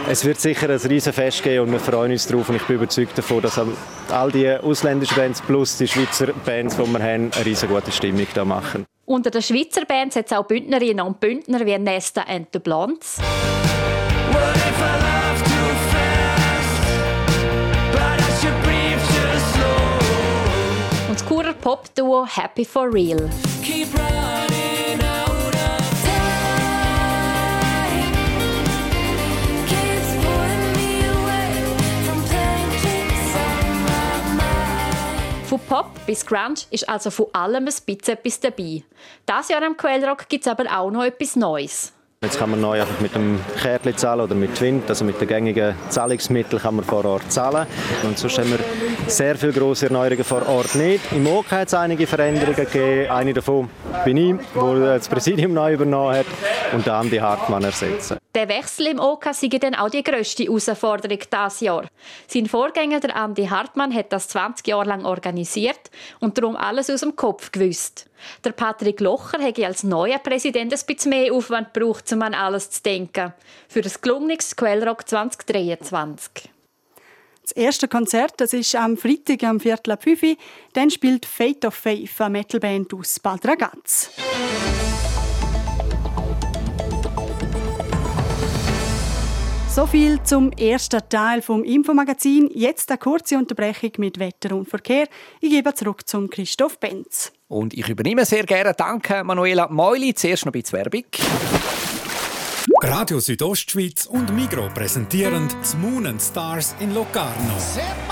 es 0.08 0.24
wird 0.24 0.40
sicher 0.40 0.70
ein 0.70 0.76
riesen 0.78 1.12
Fest 1.12 1.42
geben 1.42 1.66
und 1.66 1.72
wir 1.72 1.80
freuen 1.80 2.12
uns 2.12 2.26
darauf. 2.26 2.48
Und 2.48 2.56
ich 2.56 2.62
bin 2.62 2.76
überzeugt 2.76 3.18
davon, 3.18 3.42
dass 3.42 3.60
all 4.10 4.30
die 4.30 4.48
ausländischen 4.48 5.16
Bands 5.16 5.42
plus 5.42 5.78
die 5.78 5.88
Schweizer 5.88 6.28
Bands, 6.44 6.76
die 6.76 6.86
wir 6.86 7.02
haben, 7.02 7.32
eine 7.32 7.44
riesen 7.44 7.68
gute 7.68 7.90
Stimmung 7.90 8.26
da 8.34 8.44
machen. 8.44 8.86
Unter 9.04 9.30
den 9.30 9.42
Schweizer 9.42 9.84
Bands 9.84 10.14
hat 10.14 10.26
es 10.26 10.32
auch 10.32 10.44
Bündnerinnen 10.44 11.04
und 11.04 11.18
Bündner 11.18 11.66
wie 11.66 11.76
Nesta 11.76 12.22
and 12.22 12.48
the 12.52 12.60
Blondes. 12.60 13.18
Pop-Duo 21.60 22.24
Happy 22.24 22.64
for 22.64 22.90
Real. 22.90 23.28
Von 35.44 35.60
Pop 35.68 35.90
bis 36.06 36.24
Grunge 36.24 36.54
ist 36.70 36.88
also 36.88 37.10
von 37.10 37.26
allem 37.34 37.56
ein 37.56 37.64
bisschen 37.64 38.14
etwas 38.14 38.40
dabei. 38.40 38.82
Dieses 39.28 39.48
Jahr 39.50 39.62
am 39.62 39.76
Quellrock 39.76 40.30
gibt 40.30 40.46
es 40.46 40.50
aber 40.50 40.64
auch 40.74 40.90
noch 40.90 41.04
etwas 41.04 41.36
Neues. 41.36 41.92
Jetzt 42.22 42.38
kann 42.38 42.50
man 42.50 42.60
neu 42.60 42.78
einfach 42.78 43.00
mit 43.00 43.14
dem 43.14 43.40
Kärtchen 43.62 43.96
zahlen 43.96 44.20
oder 44.20 44.34
mit 44.34 44.54
Twint, 44.54 44.86
also 44.90 45.06
mit 45.06 45.18
den 45.18 45.26
gängigen 45.26 45.74
Zahlungsmitteln 45.88 46.60
kann 46.60 46.76
man 46.76 46.84
vor 46.84 47.02
Ort 47.06 47.32
zahlen. 47.32 47.66
Und 48.02 48.18
sonst 48.18 48.36
haben 48.36 48.50
wir 48.50 48.58
sehr 49.06 49.36
viele 49.36 49.54
grosse 49.54 49.86
Erneuerungen 49.86 50.22
vor 50.22 50.46
Ort 50.46 50.74
nicht. 50.74 51.00
Im 51.12 51.26
OK 51.26 51.50
hat 51.50 51.68
es 51.68 51.72
einige 51.72 52.06
Veränderungen 52.06 52.54
gegeben. 52.54 53.10
Eine 53.10 53.32
davon 53.32 53.70
bin 54.04 54.18
ich, 54.18 54.36
der 54.54 54.98
das 54.98 55.08
Präsidium 55.08 55.54
neu 55.54 55.72
übernommen 55.72 56.14
hat 56.14 56.26
und 56.74 56.86
dann 56.86 57.08
die 57.08 57.22
Hartmann 57.22 57.64
ersetzen. 57.64 58.18
Der 58.34 58.50
Wechsel 58.50 58.88
im 58.88 59.00
OK 59.00 59.24
sei 59.32 59.48
dann 59.48 59.74
auch 59.74 59.88
die 59.88 60.04
grösste 60.04 60.42
Herausforderung 60.44 61.20
dieses 61.20 61.60
Jahr. 61.60 61.86
Sein 62.26 62.44
Vorgänger, 62.44 63.00
der 63.00 63.16
Andi 63.16 63.46
Hartmann, 63.46 63.94
hat 63.94 64.12
das 64.12 64.28
20 64.28 64.66
Jahre 64.66 64.84
lang 64.90 65.06
organisiert 65.06 65.90
und 66.18 66.36
darum 66.36 66.54
alles 66.54 66.90
aus 66.90 67.00
dem 67.00 67.16
Kopf 67.16 67.50
gewusst. 67.50 68.09
Der 68.44 68.52
Patrick 68.52 69.00
Locher 69.00 69.40
hätte 69.40 69.66
als 69.66 69.82
neuer 69.82 70.18
Präsident 70.18 70.72
ein 70.72 70.80
bisschen 70.86 71.10
mehr 71.10 71.32
Aufwand 71.32 71.74
gebraucht, 71.74 72.12
um 72.12 72.22
an 72.22 72.34
alles 72.34 72.70
zu 72.70 72.82
denken. 72.82 73.32
Für 73.68 73.82
das 73.82 74.00
gelungenes 74.00 74.56
Quellrock 74.56 75.08
2023. 75.08 76.50
Das 77.42 77.52
erste 77.52 77.88
Konzert 77.88 78.34
das 78.36 78.52
ist 78.52 78.76
am 78.76 78.96
Freitag 78.96 79.42
am 79.42 79.58
Viertel 79.58 79.92
ab 79.92 80.04
5 80.04 80.36
Dann 80.72 80.90
spielt 80.90 81.26
Fate 81.26 81.64
of 81.64 81.74
Faith, 81.74 82.20
eine 82.20 82.30
Metalband 82.30 82.94
aus 82.94 83.18
Bad 83.18 83.44
Ragaz. 83.46 84.10
So 89.74 89.86
viel 89.86 90.22
zum 90.24 90.50
ersten 90.52 91.00
Teil 91.08 91.42
vom 91.42 91.64
Infomagazin. 91.64 92.50
Jetzt 92.52 92.90
eine 92.90 92.98
kurze 92.98 93.38
Unterbrechung 93.38 93.92
mit 93.98 94.18
Wetter 94.18 94.54
und 94.54 94.68
Verkehr. 94.68 95.06
Ich 95.40 95.50
gebe 95.50 95.72
zurück 95.74 96.08
zum 96.08 96.28
Christoph 96.28 96.78
Benz. 96.78 97.32
Und 97.50 97.74
ich 97.74 97.88
übernehme 97.88 98.24
sehr 98.24 98.44
gerne. 98.44 98.74
Danke, 98.74 99.24
Manuela 99.24 99.66
Meuli. 99.68 100.14
Zuerst 100.14 100.46
noch 100.46 100.52
ein 100.52 100.62
bisschen 100.62 100.78
Werbung. 100.78 101.04
Radio 102.82 103.18
Südostschweiz 103.18 104.06
und 104.06 104.32
Migro 104.34 104.68
präsentieren 104.72 105.48
das 105.60 105.76
Moon 105.76 106.06
and 106.06 106.22
Stars 106.22 106.76
in 106.78 106.94
Locarno. 106.94 107.56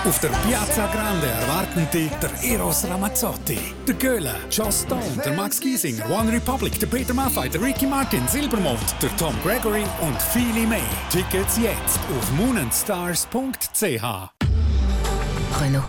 Auf 0.05 0.19
der 0.21 0.29
Piazza 0.29 0.87
Grande 0.93 1.27
erwarten 1.27 1.87
die 1.93 2.11
der 2.21 2.53
Eros 2.53 2.85
Ramazzotti, 2.85 3.59
der 3.87 3.95
Göhle, 3.95 4.35
Joss 4.51 4.83
Stone, 4.83 5.23
der 5.25 5.33
Max 5.35 5.61
Giesinger, 5.61 6.11
One 6.11 6.33
Republic, 6.33 6.79
der 6.81 6.89
Peter 6.89 7.15
Maffay, 7.15 7.49
der 7.49 7.63
Ricky 7.63 7.87
Martin, 7.87 8.27
Silbermond, 8.27 8.97
der 9.01 9.17
Tom 9.17 9.35
Gregory 9.45 9.85
und 10.01 10.21
viele 10.33 10.67
mehr. 10.67 10.81
Tickets 11.11 11.57
jetzt 11.59 12.01
auf 12.19 12.33
moonandstars.ch. 12.33 14.03
Renault. 15.63 15.85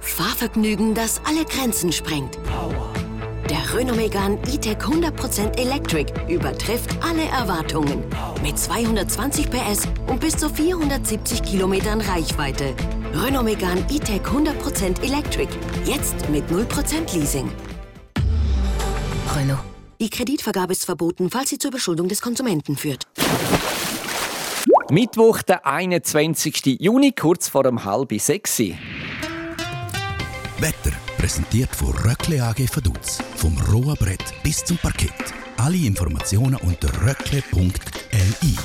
Fahrvergnügen, 0.00 0.94
das 0.94 1.20
alle 1.26 1.44
Grenzen 1.44 1.92
sprengt. 1.92 2.38
Der 3.50 3.74
Renault 3.74 3.96
Megane 3.96 4.38
E-Tech 4.46 4.76
100% 4.76 5.58
Electric 5.58 6.12
übertrifft 6.28 6.90
alle 7.02 7.24
Erwartungen. 7.24 8.04
Mit 8.44 8.56
220 8.56 9.50
PS 9.50 9.88
und 10.06 10.20
bis 10.20 10.36
zu 10.36 10.48
470 10.48 11.42
Kilometern 11.42 12.00
Reichweite. 12.00 12.76
Renault 13.12 13.44
Megane 13.44 13.84
E-Tech 13.90 14.20
100% 14.20 15.02
Electric. 15.02 15.48
Jetzt 15.84 16.28
mit 16.28 16.48
0% 16.48 17.12
Leasing. 17.12 17.50
Renault. 19.34 19.58
Die 20.00 20.10
Kreditvergabe 20.10 20.70
ist 20.70 20.84
verboten, 20.84 21.28
falls 21.28 21.50
sie 21.50 21.58
zur 21.58 21.72
Überschuldung 21.72 22.06
des 22.06 22.20
Konsumenten 22.20 22.76
führt. 22.76 23.08
Mittwoch, 24.92 25.42
der 25.42 25.66
21. 25.66 26.78
Juni, 26.78 27.10
kurz 27.10 27.48
vor 27.48 27.66
um 27.66 27.84
halb 27.84 28.12
sechs. 28.20 28.60
Wetter 30.60 30.92
präsentiert 31.20 31.76
von 31.76 31.90
Röckle 31.98 32.42
AG 32.42 32.74
Vaduz. 32.74 33.18
Vom 33.36 33.54
rohen 33.70 33.94
Brett 33.96 34.24
bis 34.42 34.64
zum 34.64 34.78
Parkett. 34.78 35.12
Alle 35.58 35.76
Informationen 35.76 36.56
unter 36.56 36.88
röckle.li. 37.06 38.56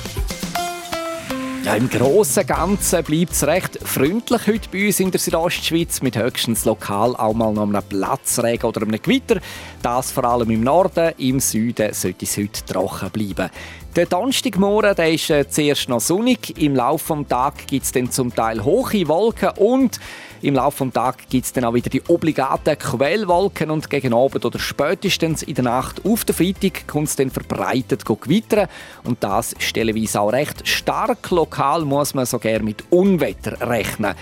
Ja, 1.62 1.74
Im 1.74 1.90
Großen 1.90 2.44
und 2.44 2.48
Ganzen 2.48 3.04
bleibt 3.04 3.32
es 3.32 3.46
recht 3.46 3.78
freundlich 3.82 4.46
heute 4.46 4.68
bei 4.72 4.86
uns 4.86 5.00
in 5.00 5.10
der 5.10 5.20
Südostschweiz, 5.20 6.00
mit 6.00 6.16
höchstens 6.16 6.64
lokal 6.64 7.14
auch 7.16 7.34
mal 7.34 7.52
noch 7.52 7.64
einem 7.64 7.82
Platzregen 7.82 8.66
oder 8.66 8.82
einem 8.82 9.02
Gewitter. 9.02 9.38
Das 9.82 10.10
vor 10.10 10.24
allem 10.24 10.48
im 10.48 10.62
Norden, 10.62 11.12
im 11.18 11.40
Süden 11.40 11.92
sollte 11.92 12.24
es 12.24 12.38
heute 12.38 12.64
trocken 12.64 13.10
bleiben. 13.10 13.50
Der 13.96 14.06
Donnerstagmorgen 14.06 14.94
der 14.94 15.12
ist 15.12 15.28
äh, 15.28 15.46
zuerst 15.46 15.90
noch 15.90 16.00
sonnig. 16.00 16.56
Im 16.58 16.74
Laufe 16.74 17.16
des 17.16 17.28
Tages 17.28 17.66
gibt 17.66 17.84
es 17.84 17.92
dann 17.92 18.10
zum 18.10 18.34
Teil 18.34 18.64
hohe 18.64 19.08
Wolken 19.08 19.50
und 19.58 20.00
im 20.42 20.54
Laufe 20.54 20.84
des 20.84 20.94
Tages 20.94 21.26
gibt 21.28 21.44
es 21.46 21.52
dann 21.52 21.64
auch 21.64 21.74
wieder 21.74 21.90
die 21.90 22.02
obligaten 22.08 22.78
Quellwolken 22.78 23.70
und 23.70 23.88
gegen 23.88 24.14
Abend 24.14 24.44
oder 24.44 24.58
spätestens 24.58 25.42
in 25.42 25.54
der 25.54 25.64
Nacht 25.64 26.04
auf 26.04 26.24
den 26.24 26.34
Freitag 26.34 26.86
kommt 26.86 27.08
es 27.08 27.16
dann 27.16 27.30
verbreitet 27.30 28.04
gewittern 28.04 28.68
und 29.04 29.22
das 29.22 29.54
stellenweise 29.58 30.20
auch 30.20 30.32
recht 30.32 30.66
stark. 30.66 31.30
Lokal 31.30 31.84
muss 31.84 32.14
man 32.14 32.26
so 32.26 32.38
gerne 32.38 32.64
mit 32.64 32.84
Unwetter 32.90 33.60
rechnen. 33.68 34.14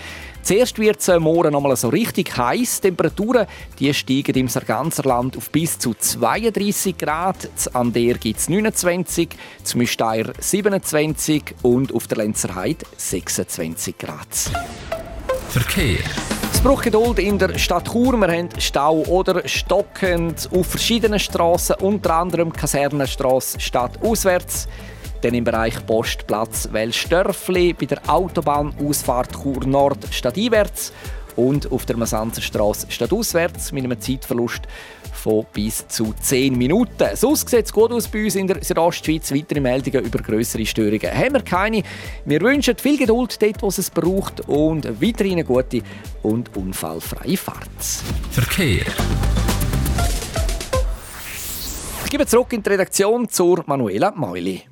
Zuerst 0.45 0.77
wird 0.77 0.99
es 0.99 1.07
morgen 1.19 1.53
noch 1.53 1.61
mal 1.61 1.75
so 1.75 1.89
richtig 1.89 2.37
heiß. 2.37 2.81
Temperaturen 2.81 3.47
die 3.79 3.91
steigen 3.95 4.35
im 4.35 4.47
ganzen 4.47 5.05
Land 5.05 5.35
auf 5.37 5.49
bis 5.49 5.79
zu 5.79 5.95
32 5.95 6.99
Grad. 6.99 7.49
Zu 7.55 7.73
Ander 7.73 8.13
gibt 8.13 8.39
es 8.39 8.47
29, 8.47 9.29
zu 9.63 9.79
Müsteier 9.79 10.33
27 10.37 11.43
und 11.63 11.95
auf 11.95 12.05
der 12.05 12.19
Lenzerheide 12.19 12.85
26 12.95 13.97
Grad. 13.97 14.27
Verkehr. 15.55 16.03
Es 16.51 16.59
braucht 16.59 16.83
Geduld 16.83 17.17
in 17.17 17.39
der 17.39 17.57
Stadt 17.57 17.89
Chur. 17.89 18.17
Wir 18.17 18.27
haben 18.27 18.49
Stau 18.57 19.03
oder 19.03 19.47
stockend 19.47 20.49
auf 20.53 20.67
verschiedenen 20.67 21.17
Straßen, 21.17 21.77
unter 21.79 22.15
anderem 22.15 22.51
Kasernenstraße 22.51 23.61
stadtauswärts. 23.61 24.67
Dann 25.21 25.33
im 25.33 25.45
Bereich 25.45 25.85
Postplatz 25.85 26.67
Wellstörfli, 26.73 27.71
bei 27.71 27.85
der 27.85 28.01
Autobahnausfahrt 28.05 29.31
Chur 29.31 29.65
Nord 29.65 29.99
stadteinwärts 30.11 30.91
und 31.35 31.71
auf 31.71 31.85
der 31.85 31.97
Masanzerstraße 31.97 32.87
stadtauswärts 32.89 33.71
mit 33.71 33.83
einem 33.83 33.99
Zeitverlust 33.99 34.63
von 35.11 35.45
bis 35.53 35.87
zu 35.87 36.13
10 36.13 36.57
Minuten. 36.57 37.07
Sonst 37.15 37.49
sieht 37.49 37.65
es 37.65 37.73
gut 37.73 37.91
aus 37.91 38.07
bei 38.07 38.25
uns 38.25 38.35
in 38.35 38.47
der 38.47 38.63
Südostschweiz. 38.63 39.33
Weitere 39.33 39.59
Meldungen 39.59 40.05
über 40.05 40.19
größere 40.19 40.65
Störungen 40.65 41.11
haben 41.11 41.33
wir 41.33 41.41
keine. 41.41 41.83
Wir 42.25 42.41
wünschen 42.41 42.77
viel 42.77 42.97
Geduld 42.97 43.41
dort, 43.41 43.61
wo 43.61 43.67
es 43.67 43.89
braucht 43.89 44.47
und 44.47 45.01
weiterhin 45.01 45.33
eine 45.33 45.43
gute 45.43 45.81
und 46.21 46.55
unfallfreie 46.55 47.37
Fahrt. 47.37 47.69
Verkehr. 48.31 48.85
Ich 52.03 52.11
gebe 52.11 52.25
zurück 52.27 52.53
in 52.53 52.61
die 52.61 52.69
Redaktion 52.69 53.27
zur 53.27 53.63
Manuela 53.65 54.11
Meuli. 54.11 54.63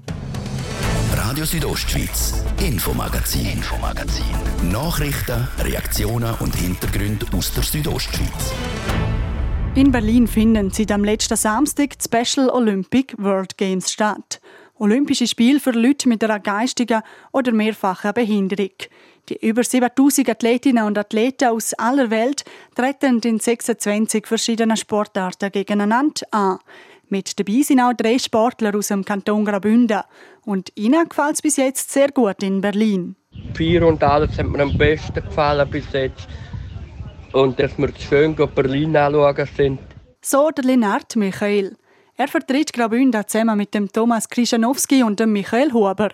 Radio 1.33 1.45
Südostschweiz, 1.45 2.43
Infomagazin, 2.63 3.53
Infomagazin. 3.53 4.23
Nachrichten, 4.71 5.47
Reaktionen 5.57 6.31
und 6.35 6.55
Hintergründe 6.55 7.25
aus 7.35 7.51
der 7.55 7.63
Südostschweiz. 7.63 8.53
In 9.73 9.91
Berlin 9.91 10.27
finden 10.27 10.69
seit 10.69 10.91
am 10.91 11.03
letzten 11.03 11.35
Samstag 11.35 11.97
die 11.97 12.03
Special 12.03 12.51
Olympic 12.51 13.15
World 13.17 13.57
Games 13.57 13.91
statt. 13.91 14.41
Olympische 14.77 15.25
Spiele 15.25 15.59
für 15.59 15.71
Leute 15.71 16.07
mit 16.07 16.23
einer 16.23 16.39
geistigen 16.39 17.01
oder 17.31 17.51
mehrfachen 17.51 18.13
Behinderung. 18.13 18.75
Die 19.27 19.43
über 19.43 19.63
7000 19.63 20.29
Athletinnen 20.29 20.85
und 20.85 20.99
Athleten 20.99 21.49
aus 21.49 21.73
aller 21.73 22.11
Welt 22.11 22.45
treten 22.75 23.21
in 23.21 23.39
26 23.39 24.27
verschiedenen 24.27 24.77
Sportarten 24.77 25.51
gegeneinander 25.51 26.27
an. 26.29 26.59
Mit 27.13 27.39
dabei 27.39 27.61
sind 27.61 27.79
auch 27.79 27.93
drei 27.93 28.17
Sportler 28.17 28.75
aus 28.75 28.87
dem 28.87 29.05
Kanton 29.05 29.45
Graubünden. 29.45 30.01
Und 30.45 30.71
ihnen 30.73 31.07
gefällt 31.07 31.35
es 31.35 31.43
bis 31.43 31.57
jetzt 31.57 31.91
sehr 31.91 32.09
gut 32.09 32.41
in 32.41 32.59
Berlin. 32.59 33.15
Vier 33.53 33.85
und 33.85 34.03
alles 34.03 34.35
hat 34.35 34.47
mir 34.47 34.63
am 34.63 34.75
besten 34.75 35.23
gefallen 35.23 35.69
bis 35.69 35.85
jetzt 35.93 36.27
und 37.33 37.59
dass 37.59 37.77
wir 37.77 37.89
schön 37.99 38.35
Berlin 38.35 38.97
anschauen 38.97 39.47
sind. 39.55 39.79
So 40.23 40.49
der 40.49 40.63
Lennart 40.63 41.15
Michael. 41.15 41.77
Er 42.15 42.27
vertritt 42.27 42.73
Graubünden 42.73 43.27
zusammen 43.27 43.57
mit 43.59 43.75
dem 43.75 43.91
Thomas 43.93 44.27
Krischanowski 44.27 45.03
und 45.03 45.19
dem 45.19 45.33
Michael 45.33 45.71
Huber. 45.71 46.09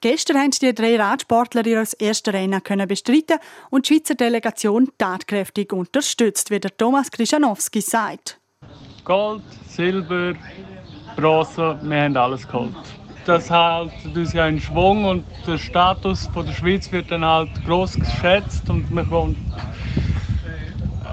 Gestern 0.00 0.38
haben 0.38 0.52
die 0.52 0.72
drei 0.72 0.94
Radsportler 1.00 1.66
ihr 1.66 1.84
erstes 1.98 2.32
Rennen 2.32 2.62
können 2.62 2.86
bestreiten 2.86 3.40
und 3.70 3.88
die 3.88 3.94
Schweizer 3.94 4.14
Delegation 4.14 4.88
tatkräftig 4.98 5.72
unterstützt, 5.72 6.52
wie 6.52 6.60
der 6.60 6.76
Thomas 6.76 7.10
Krischanowski 7.10 7.80
sagt. 7.80 8.38
Gold, 9.08 9.42
Silber, 9.66 10.34
Bronze, 11.16 11.78
wir 11.80 12.02
haben 12.02 12.14
alles 12.14 12.46
geholt. 12.46 12.74
Das 13.24 13.50
hält 13.50 13.90
uns 14.14 14.34
ja 14.34 14.46
in 14.46 14.60
Schwung 14.60 15.06
und 15.06 15.24
der 15.46 15.56
Status 15.56 16.28
der 16.36 16.52
Schweiz 16.52 16.92
wird 16.92 17.10
dann 17.10 17.24
halt 17.24 17.48
gross 17.64 17.94
geschätzt 17.94 18.68
und 18.68 18.90
man 18.90 19.08
kommt 19.08 19.38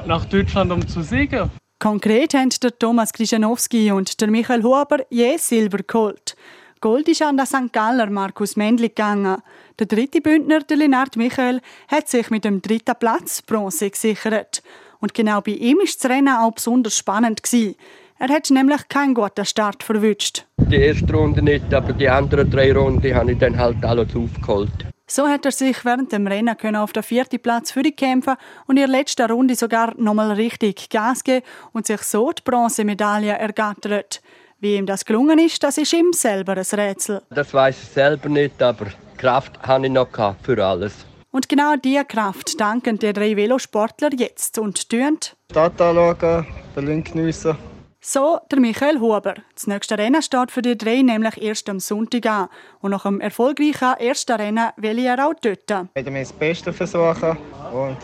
nach 0.06 0.26
Deutschland, 0.26 0.74
um 0.74 0.86
zu 0.86 1.04
siegen. 1.04 1.50
Konkret 1.80 2.34
haben 2.34 2.50
der 2.62 2.78
Thomas 2.78 3.14
Krischanowski 3.14 3.90
und 3.94 4.20
der 4.20 4.30
Michael 4.30 4.64
Huber 4.64 5.06
je 5.10 5.38
Silber 5.38 5.78
geholt. 5.78 6.36
Gold 6.82 7.08
ist 7.08 7.22
an 7.22 7.38
den 7.38 7.46
St. 7.46 7.72
Galler 7.72 8.10
Markus 8.10 8.58
Mendli 8.58 8.90
gegangen. 8.90 9.42
Der 9.80 9.88
dritte 9.88 10.20
Bündner, 10.20 10.60
der 10.60 10.76
Lennart 10.76 11.16
Michael, 11.16 11.62
hat 11.88 12.10
sich 12.10 12.30
mit 12.30 12.44
dem 12.44 12.62
dritten 12.62 12.96
Platz 13.00 13.42
Bronze 13.42 13.90
gesichert. 13.90 14.62
Und 15.00 15.14
genau 15.14 15.42
bei 15.42 15.52
ihm 15.52 15.80
ist 15.80 16.04
das 16.04 16.12
Rennen 16.12 16.36
auch 16.36 16.52
besonders 16.52 16.98
spannend 16.98 17.44
gewesen. 17.44 17.76
Er 18.18 18.30
hat 18.30 18.50
nämlich 18.50 18.88
keinen 18.88 19.14
guten 19.14 19.44
Start 19.44 19.84
verwünscht. 19.84 20.46
Die 20.58 20.78
erste 20.78 21.14
Runde 21.14 21.42
nicht, 21.42 21.74
aber 21.74 21.92
die 21.92 22.08
anderen 22.08 22.50
drei 22.50 22.74
Runden 22.74 23.14
habe 23.14 23.34
ich 23.34 23.38
dann 23.38 23.58
halt 23.58 23.84
alles 23.84 24.16
aufgeholt. 24.16 24.72
So 25.08 25.28
hat 25.28 25.46
er 25.46 25.52
sich 25.52 25.86
während 25.86 26.12
dem 26.12 26.26
Rennen 26.26 26.58
können 26.58 26.78
auf 26.78 26.94
den 26.94 27.04
vierten 27.04 27.40
Platz 27.40 27.72
für 27.72 27.84
die 27.84 27.92
kämpfen 27.92 28.36
und 28.68 28.78
in 28.78 28.88
der 28.88 28.88
letzten 28.88 29.30
Runde 29.30 29.56
sogar 29.56 29.94
nochmal 29.98 30.32
richtig 30.32 30.90
Gas 30.90 31.24
geben 31.24 31.46
und 31.74 31.86
sich 31.86 32.02
so 32.02 32.32
die 32.32 32.42
Bronzemedaille 32.44 33.38
ergattert. 33.38 34.22
Wie 34.60 34.78
ihm 34.78 34.86
das 34.86 35.06
gelungen 35.06 35.38
ist, 35.38 35.62
das 35.62 35.78
ist 35.78 35.94
ihm 35.94 36.12
selber 36.14 36.54
ein 36.54 36.80
Rätsel. 36.80 37.22
Das 37.30 37.54
weiß 37.54 37.84
ich 37.84 37.90
selber 37.90 38.30
nicht, 38.30 38.60
aber 38.64 38.88
Kraft 39.18 39.62
habe 39.62 39.86
ich 39.86 39.92
noch 39.92 40.08
für 40.42 40.66
alles. 40.66 41.06
Und 41.36 41.50
genau 41.50 41.76
diese 41.76 42.06
Kraft 42.06 42.62
danken 42.62 42.98
die 42.98 43.12
drei 43.12 43.36
Velosportler 43.36 44.10
jetzt 44.16 44.58
und 44.58 44.90
tun 44.90 45.18
Stadt 45.52 45.82
anschauen, 45.82 46.48
Berlin 46.74 47.04
geniessen 47.04 47.58
so 48.00 48.40
der 48.50 48.60
Michael 48.62 49.02
Huber. 49.02 49.34
Das 49.54 49.68
nächste 49.68 49.98
Rennen 49.98 50.22
steht 50.22 50.52
für 50.52 50.62
die 50.62 50.78
drei 50.78 51.02
nämlich 51.02 51.42
erst 51.42 51.68
am 51.70 51.82
Sonntag 51.82 52.26
an. 52.28 52.48
Und 52.80 52.92
nach 52.92 53.04
dem 53.04 53.20
erfolgreichen 53.20 53.98
ersten 54.00 54.32
Rennen 54.32 54.70
will 54.78 55.00
er 55.00 55.28
auch 55.28 55.34
dort. 55.42 55.70
Ich 55.70 55.96
werde 55.96 56.12
mir 56.12 56.20
das 56.20 56.32
Beste 56.32 56.72
versuchen 56.72 57.38
und 57.74 57.98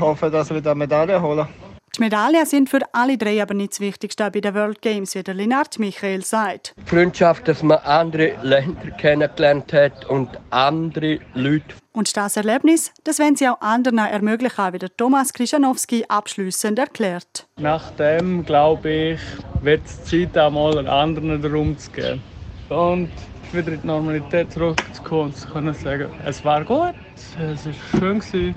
hoffe, 0.00 0.30
dass 0.30 0.48
wir 0.48 0.62
die 0.62 0.74
Medaille 0.74 1.20
holen. 1.20 1.48
Die 1.96 2.00
Medaillen 2.00 2.46
sind 2.46 2.70
für 2.70 2.80
alle 2.92 3.18
drei 3.18 3.42
aber 3.42 3.52
nicht 3.52 3.72
das 3.72 3.80
Wichtigste 3.80 4.30
bei 4.30 4.40
den 4.40 4.54
World 4.54 4.80
Games, 4.80 5.14
wie 5.14 5.22
der 5.22 5.34
Linard 5.34 5.78
Michael 5.78 6.24
sagt. 6.24 6.74
Die 6.78 6.88
Freundschaft, 6.88 7.46
dass 7.46 7.62
man 7.62 7.78
andere 7.78 8.36
Länder 8.42 8.90
kennengelernt 8.92 9.70
hat 9.74 10.06
und 10.06 10.30
andere 10.48 11.18
Leute. 11.34 11.74
Und 11.92 12.16
das 12.16 12.36
Erlebnis, 12.36 12.92
das 13.02 13.18
wollen 13.18 13.34
sie 13.34 13.48
auch 13.48 13.60
anderen 13.60 13.98
ermöglichen, 13.98 14.72
wie 14.72 14.78
der 14.78 14.96
Thomas 14.96 15.32
Krischanowski 15.32 16.04
abschließend 16.06 16.78
erklärt. 16.78 17.48
Nachdem, 17.56 18.44
glaube 18.44 18.90
ich, 18.90 19.20
wird 19.62 19.84
es 19.84 20.04
Zeit, 20.04 20.38
einmal 20.38 20.86
anderen 20.86 21.44
Raum 21.44 21.76
zu 21.76 21.90
geben. 21.90 22.22
Und 22.68 23.10
wieder 23.52 23.72
in 23.72 23.80
die 23.80 23.86
Normalität 23.88 24.52
zurückzukommen 24.52 25.24
und 25.24 25.36
zu 25.36 25.48
können 25.48 25.74
sagen, 25.74 26.10
es 26.24 26.44
war 26.44 26.64
gut, 26.64 26.94
es 27.16 27.66
war 27.66 27.72
schön, 27.98 28.20
gewesen, 28.20 28.54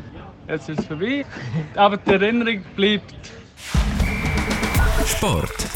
jetzt 0.48 0.70
ist 0.70 0.80
es 0.82 0.86
vorbei. 0.86 1.26
Aber 1.76 1.98
die 1.98 2.12
Erinnerung 2.12 2.64
bleibt. 2.76 3.16
Sport. 5.08 5.70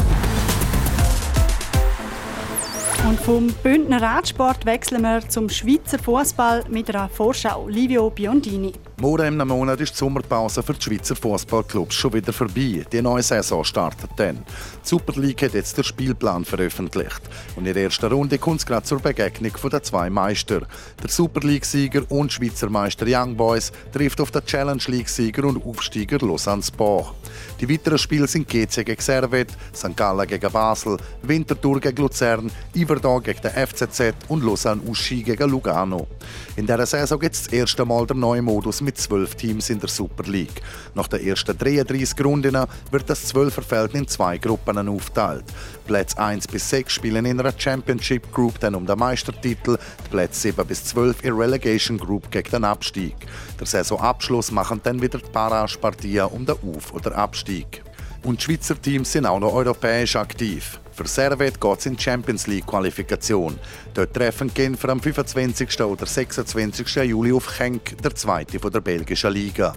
Und 3.07 3.21
vom 3.21 3.47
Bündner 3.63 4.01
Radsport 4.01 4.65
wechseln 4.65 5.01
wir 5.01 5.21
zum 5.29 5.47
Schweizer 5.47 5.97
Fußball 5.97 6.65
mit 6.69 6.89
einer 6.89 7.07
Vorschau. 7.07 7.69
Livio 7.69 8.09
Biondini. 8.09 8.73
Morgen 8.99 9.39
einem 9.39 9.47
Monat 9.49 9.79
ist 9.79 9.93
die 9.93 9.97
Sommerpause 9.97 10.63
für 10.63 10.73
die 10.73 10.81
Schweizer 10.81 11.15
Fußballclubs 11.15 11.93
schon 11.93 12.13
wieder 12.13 12.33
vorbei. 12.33 12.83
Die 12.91 12.99
neue 12.99 13.21
Saison 13.21 13.63
startet 13.63 14.09
dann. 14.15 14.37
Die 14.37 14.89
Super 14.89 15.21
League 15.21 15.43
hat 15.43 15.53
jetzt 15.53 15.77
den 15.77 15.83
Spielplan 15.83 16.43
veröffentlicht. 16.43 17.21
Und 17.55 17.67
in 17.67 17.75
der 17.75 17.83
ersten 17.83 18.07
Runde 18.07 18.39
kommt 18.39 18.61
es 18.61 18.65
gerade 18.65 18.87
zur 18.87 18.99
Begegnung 18.99 19.51
der 19.71 19.83
zwei 19.83 20.09
Meister. 20.09 20.61
Der 20.99 21.09
Super 21.09 21.41
League-Sieger 21.41 22.09
und 22.09 22.33
Schweizer 22.33 22.71
Meister 22.71 23.05
Young 23.07 23.37
Boys 23.37 23.71
trifft 23.93 24.19
auf 24.19 24.31
den 24.31 24.43
Challenge 24.43 24.81
League-Sieger 24.87 25.43
und 25.43 25.63
Aufsteiger 25.63 26.17
Lausanne 26.17 26.63
Sport. 26.63 27.13
Die 27.61 27.69
weiteren 27.69 27.99
Spiele 27.99 28.27
sind 28.27 28.47
GC 28.47 28.83
gegen 28.83 29.01
Servet, 29.01 29.49
St. 29.75 29.95
Gallen 29.95 30.27
gegen 30.27 30.51
Basel, 30.51 30.97
Winterthur 31.21 31.79
gegen 31.79 32.01
Luzern, 32.01 32.49
Iverdon 32.73 33.21
gegen 33.21 33.41
den 33.41 33.51
FCZ 33.51 34.15
und 34.27 34.43
Lausanne 34.43 34.81
Uschi 34.87 35.21
gegen 35.21 35.51
Lugano. 35.51 36.07
In 36.55 36.65
dieser 36.65 36.87
Saison 36.87 37.19
gibt 37.19 37.35
es 37.35 37.43
das 37.43 37.53
erste 37.53 37.85
Mal 37.85 38.07
den 38.07 38.19
neuen 38.19 38.43
Modus 38.43 38.81
mit 38.87 38.97
zwölf 38.97 39.35
Teams 39.35 39.69
in 39.69 39.79
der 39.79 39.89
Super 39.89 40.23
League. 40.23 40.61
Nach 40.95 41.09
den 41.09 41.27
ersten 41.27 41.57
33 41.57 42.23
Runden 42.23 42.57
wird 42.89 43.09
das 43.09 43.25
Zwölferfeld 43.25 43.93
in 43.95 44.07
zwei 44.07 44.37
Gruppen 44.37 44.87
aufgeteilt. 44.87 45.43
Plätze 45.85 46.17
1 46.17 46.47
bis 46.47 46.69
6 46.69 46.93
spielen 46.93 47.25
in 47.25 47.37
einer 47.37 47.53
Championship 47.55 48.31
Group 48.31 48.61
dann 48.61 48.75
um 48.75 48.85
den 48.85 48.97
Meistertitel, 48.97 49.77
die 50.05 50.09
Plätze 50.09 50.39
7 50.53 50.65
bis 50.65 50.85
12 50.85 51.25
in 51.25 51.33
Relegation 51.33 51.97
Group 51.97 52.31
gegen 52.31 52.49
den 52.49 52.63
Abstieg. 52.63 53.15
Der 53.59 53.67
Saisonabschluss 53.67 54.51
machen 54.51 54.79
dann 54.81 55.01
wieder 55.01 55.19
die 55.19 55.29
Barragepartien 55.31 56.27
um 56.27 56.45
den 56.45 56.55
Auf- 56.55 56.93
oder 56.93 57.13
Abstieg. 57.17 57.83
Und 58.23 58.39
die 58.39 58.45
Schweizer 58.45 58.81
Teams 58.81 59.11
sind 59.11 59.25
auch 59.25 59.39
noch 59.39 59.53
europäisch 59.53 60.15
aktiv. 60.15 60.79
Für 60.97 61.07
Servet 61.07 61.61
geht 61.61 61.77
es 61.77 61.85
in 61.85 61.95
die 61.95 62.01
Champions 62.01 62.47
League 62.47 62.65
Qualifikation. 62.65 63.59
Dort 63.93 64.15
treffen 64.15 64.51
Genfer 64.51 64.89
am 64.89 64.99
25. 64.99 65.79
oder 65.81 66.07
26. 66.07 66.95
Juli 66.95 67.31
auf 67.33 67.55
Genk, 67.55 68.01
der 68.01 68.15
zweite 68.15 68.57
der 68.57 68.81
belgischen 68.81 69.31
Liga. 69.31 69.75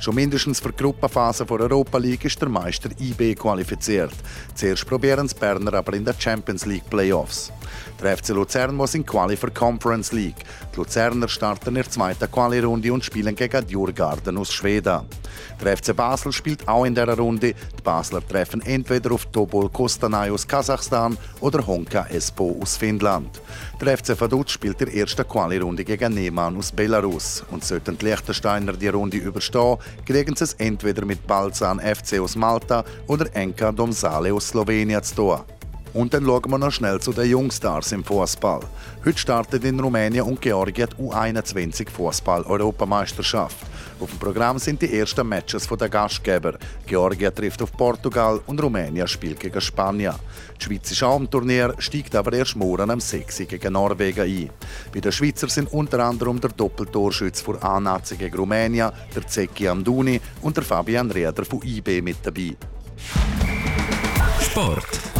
Schon 0.00 0.16
mindestens 0.16 0.60
für 0.60 0.68
die 0.68 0.76
Gruppenphase 0.76 1.46
der 1.46 1.60
Europa 1.60 1.96
League 1.96 2.26
ist 2.26 2.42
der 2.42 2.50
Meister 2.50 2.90
IB 3.00 3.36
qualifiziert. 3.36 4.12
Zuerst 4.54 4.86
probieren 4.86 5.24
es 5.24 5.32
Berner 5.32 5.72
aber 5.72 5.94
in 5.94 6.04
der 6.04 6.14
Champions 6.18 6.66
League 6.66 6.90
Playoffs. 6.90 7.50
Der 8.02 8.16
FC 8.16 8.28
Luzern 8.30 8.74
muss 8.74 8.94
in 8.94 9.04
Quali 9.04 9.36
für 9.36 9.50
Conference 9.50 10.12
League. 10.12 10.42
Die 10.72 10.78
Luzerner 10.78 11.28
starten 11.28 11.68
in 11.68 11.74
der 11.74 11.90
zweiten 11.90 12.30
Quali-Runde 12.30 12.90
und 12.90 13.04
spielen 13.04 13.34
gegen 13.34 13.66
Djurgarden 13.66 14.38
aus 14.38 14.50
Schweden. 14.52 15.02
Der 15.62 15.76
FC 15.76 15.94
Basel 15.94 16.32
spielt 16.32 16.66
auch 16.66 16.86
in 16.86 16.94
dieser 16.94 17.18
Runde. 17.18 17.52
Die 17.52 17.82
Basler 17.82 18.26
treffen 18.26 18.62
entweder 18.62 19.12
auf 19.12 19.26
Tobol 19.26 19.68
Kostanay 19.68 20.30
aus 20.30 20.48
Kasachstan 20.48 21.18
oder 21.40 21.66
Honka 21.66 22.06
Espoo 22.06 22.58
aus 22.62 22.78
Finnland. 22.78 23.38
Der 23.78 23.98
FC 23.98 24.18
Vaduz 24.18 24.52
spielt 24.52 24.80
die 24.80 24.96
erste 24.96 25.22
Quali-Runde 25.22 25.84
gegen 25.84 26.14
Neman 26.14 26.56
aus 26.56 26.72
Belarus. 26.72 27.44
Und 27.50 27.64
sollten 27.64 27.98
die 27.98 28.06
Liechtensteiner 28.06 28.72
die 28.72 28.88
Runde 28.88 29.18
überstehen, 29.18 29.76
kriegen 30.06 30.34
sie 30.34 30.44
es 30.44 30.54
entweder 30.54 31.04
mit 31.04 31.26
Balzan 31.26 31.80
FC 31.80 32.18
aus 32.18 32.34
Malta 32.34 32.82
oder 33.08 33.26
Enka 33.34 33.70
Domsale 33.70 34.32
aus 34.32 34.48
Slowenien 34.48 35.02
zu 35.02 35.14
tun. 35.14 35.59
Und 35.92 36.14
dann 36.14 36.24
schauen 36.24 36.50
wir 36.50 36.58
noch 36.58 36.70
schnell 36.70 37.00
zu 37.00 37.12
den 37.12 37.30
Jungstars 37.30 37.92
im 37.92 38.04
Fußball. 38.04 38.60
Heute 39.04 39.18
startet 39.18 39.64
in 39.64 39.80
Rumänien 39.80 40.24
und 40.24 40.40
Georgien 40.40 40.88
die 40.96 41.02
U21 41.02 41.90
Fußball-Europameisterschaft. 41.90 43.56
Auf 43.98 44.10
dem 44.10 44.18
Programm 44.18 44.58
sind 44.58 44.80
die 44.80 44.98
ersten 44.98 45.28
Matches 45.28 45.66
der 45.66 45.88
Gastgeber. 45.88 46.54
Georgien 46.86 47.34
trifft 47.34 47.60
auf 47.62 47.72
Portugal 47.72 48.40
und 48.46 48.62
Rumänien 48.62 49.06
spielt 49.08 49.40
gegen 49.40 49.60
Spanien. 49.60 50.14
Die 50.58 50.64
Schweiz 50.64 50.90
ist 50.90 51.02
auch 51.02 51.18
im 51.18 51.28
Turnier, 51.28 51.74
steigt 51.78 52.14
aber 52.14 52.32
erst 52.32 52.56
morgen 52.56 52.90
am 52.90 53.00
6 53.00 53.38
gegen 53.48 53.72
Norwegen 53.72 54.22
ein. 54.22 54.50
Bei 54.92 55.00
den 55.00 55.12
Schweizer 55.12 55.48
sind 55.48 55.72
unter 55.72 55.98
anderem 55.98 56.40
der 56.40 56.50
Doppeltorschütz 56.50 57.40
für 57.40 57.62
A-Nazi 57.62 58.16
gegen 58.16 58.36
Rumänien, 58.36 58.92
der 59.14 59.26
Zeki 59.26 59.68
Amduni 59.68 60.20
und 60.40 60.56
der 60.56 60.64
Fabian 60.64 61.10
Rieder 61.10 61.44
von 61.44 61.60
IB 61.62 62.00
mit 62.00 62.18
dabei. 62.22 62.56
Sport. 64.40 65.19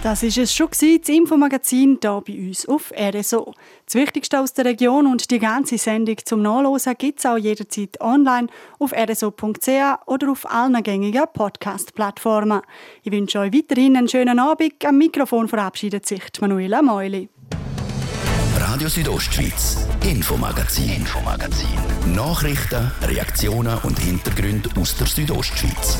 Das 0.00 0.22
ist 0.22 0.38
es 0.38 0.54
schon 0.54 0.70
gewesen, 0.70 1.00
das 1.00 1.08
Infomagazin 1.08 1.98
hier 2.00 2.22
bei 2.24 2.32
uns 2.34 2.68
auf 2.68 2.92
RSO. 2.96 3.52
Das 3.84 3.96
Wichtigste 3.96 4.38
aus 4.38 4.54
der 4.54 4.66
Region 4.66 5.08
und 5.08 5.28
die 5.28 5.40
ganze 5.40 5.76
Sendung 5.76 6.16
zum 6.24 6.40
Nachlesen 6.40 6.94
gibt 6.96 7.18
es 7.18 7.26
auch 7.26 7.36
jederzeit 7.36 8.00
online 8.00 8.46
auf 8.78 8.92
rso.ch 8.92 10.06
oder 10.06 10.30
auf 10.30 10.48
allen 10.48 10.80
gängigen 10.84 11.24
Podcast-Plattformen. 11.34 12.62
Ich 13.02 13.10
wünsche 13.10 13.40
euch 13.40 13.52
weiterhin 13.52 13.96
einen 13.96 14.08
schönen 14.08 14.38
Abend. 14.38 14.84
Am 14.84 14.98
Mikrofon 14.98 15.48
verabschiedet 15.48 16.06
sich 16.06 16.22
Manuela 16.40 16.80
Meuli. 16.80 17.28
Radio 18.60 18.88
Südostschweiz, 18.88 19.88
Infomagazin, 20.04 20.90
Infomagazin. 20.90 22.14
Nachrichten, 22.14 22.92
Reaktionen 23.02 23.78
und 23.82 23.98
Hintergründe 23.98 24.70
aus 24.80 24.96
der 24.96 25.08
Südostschweiz. 25.08 25.98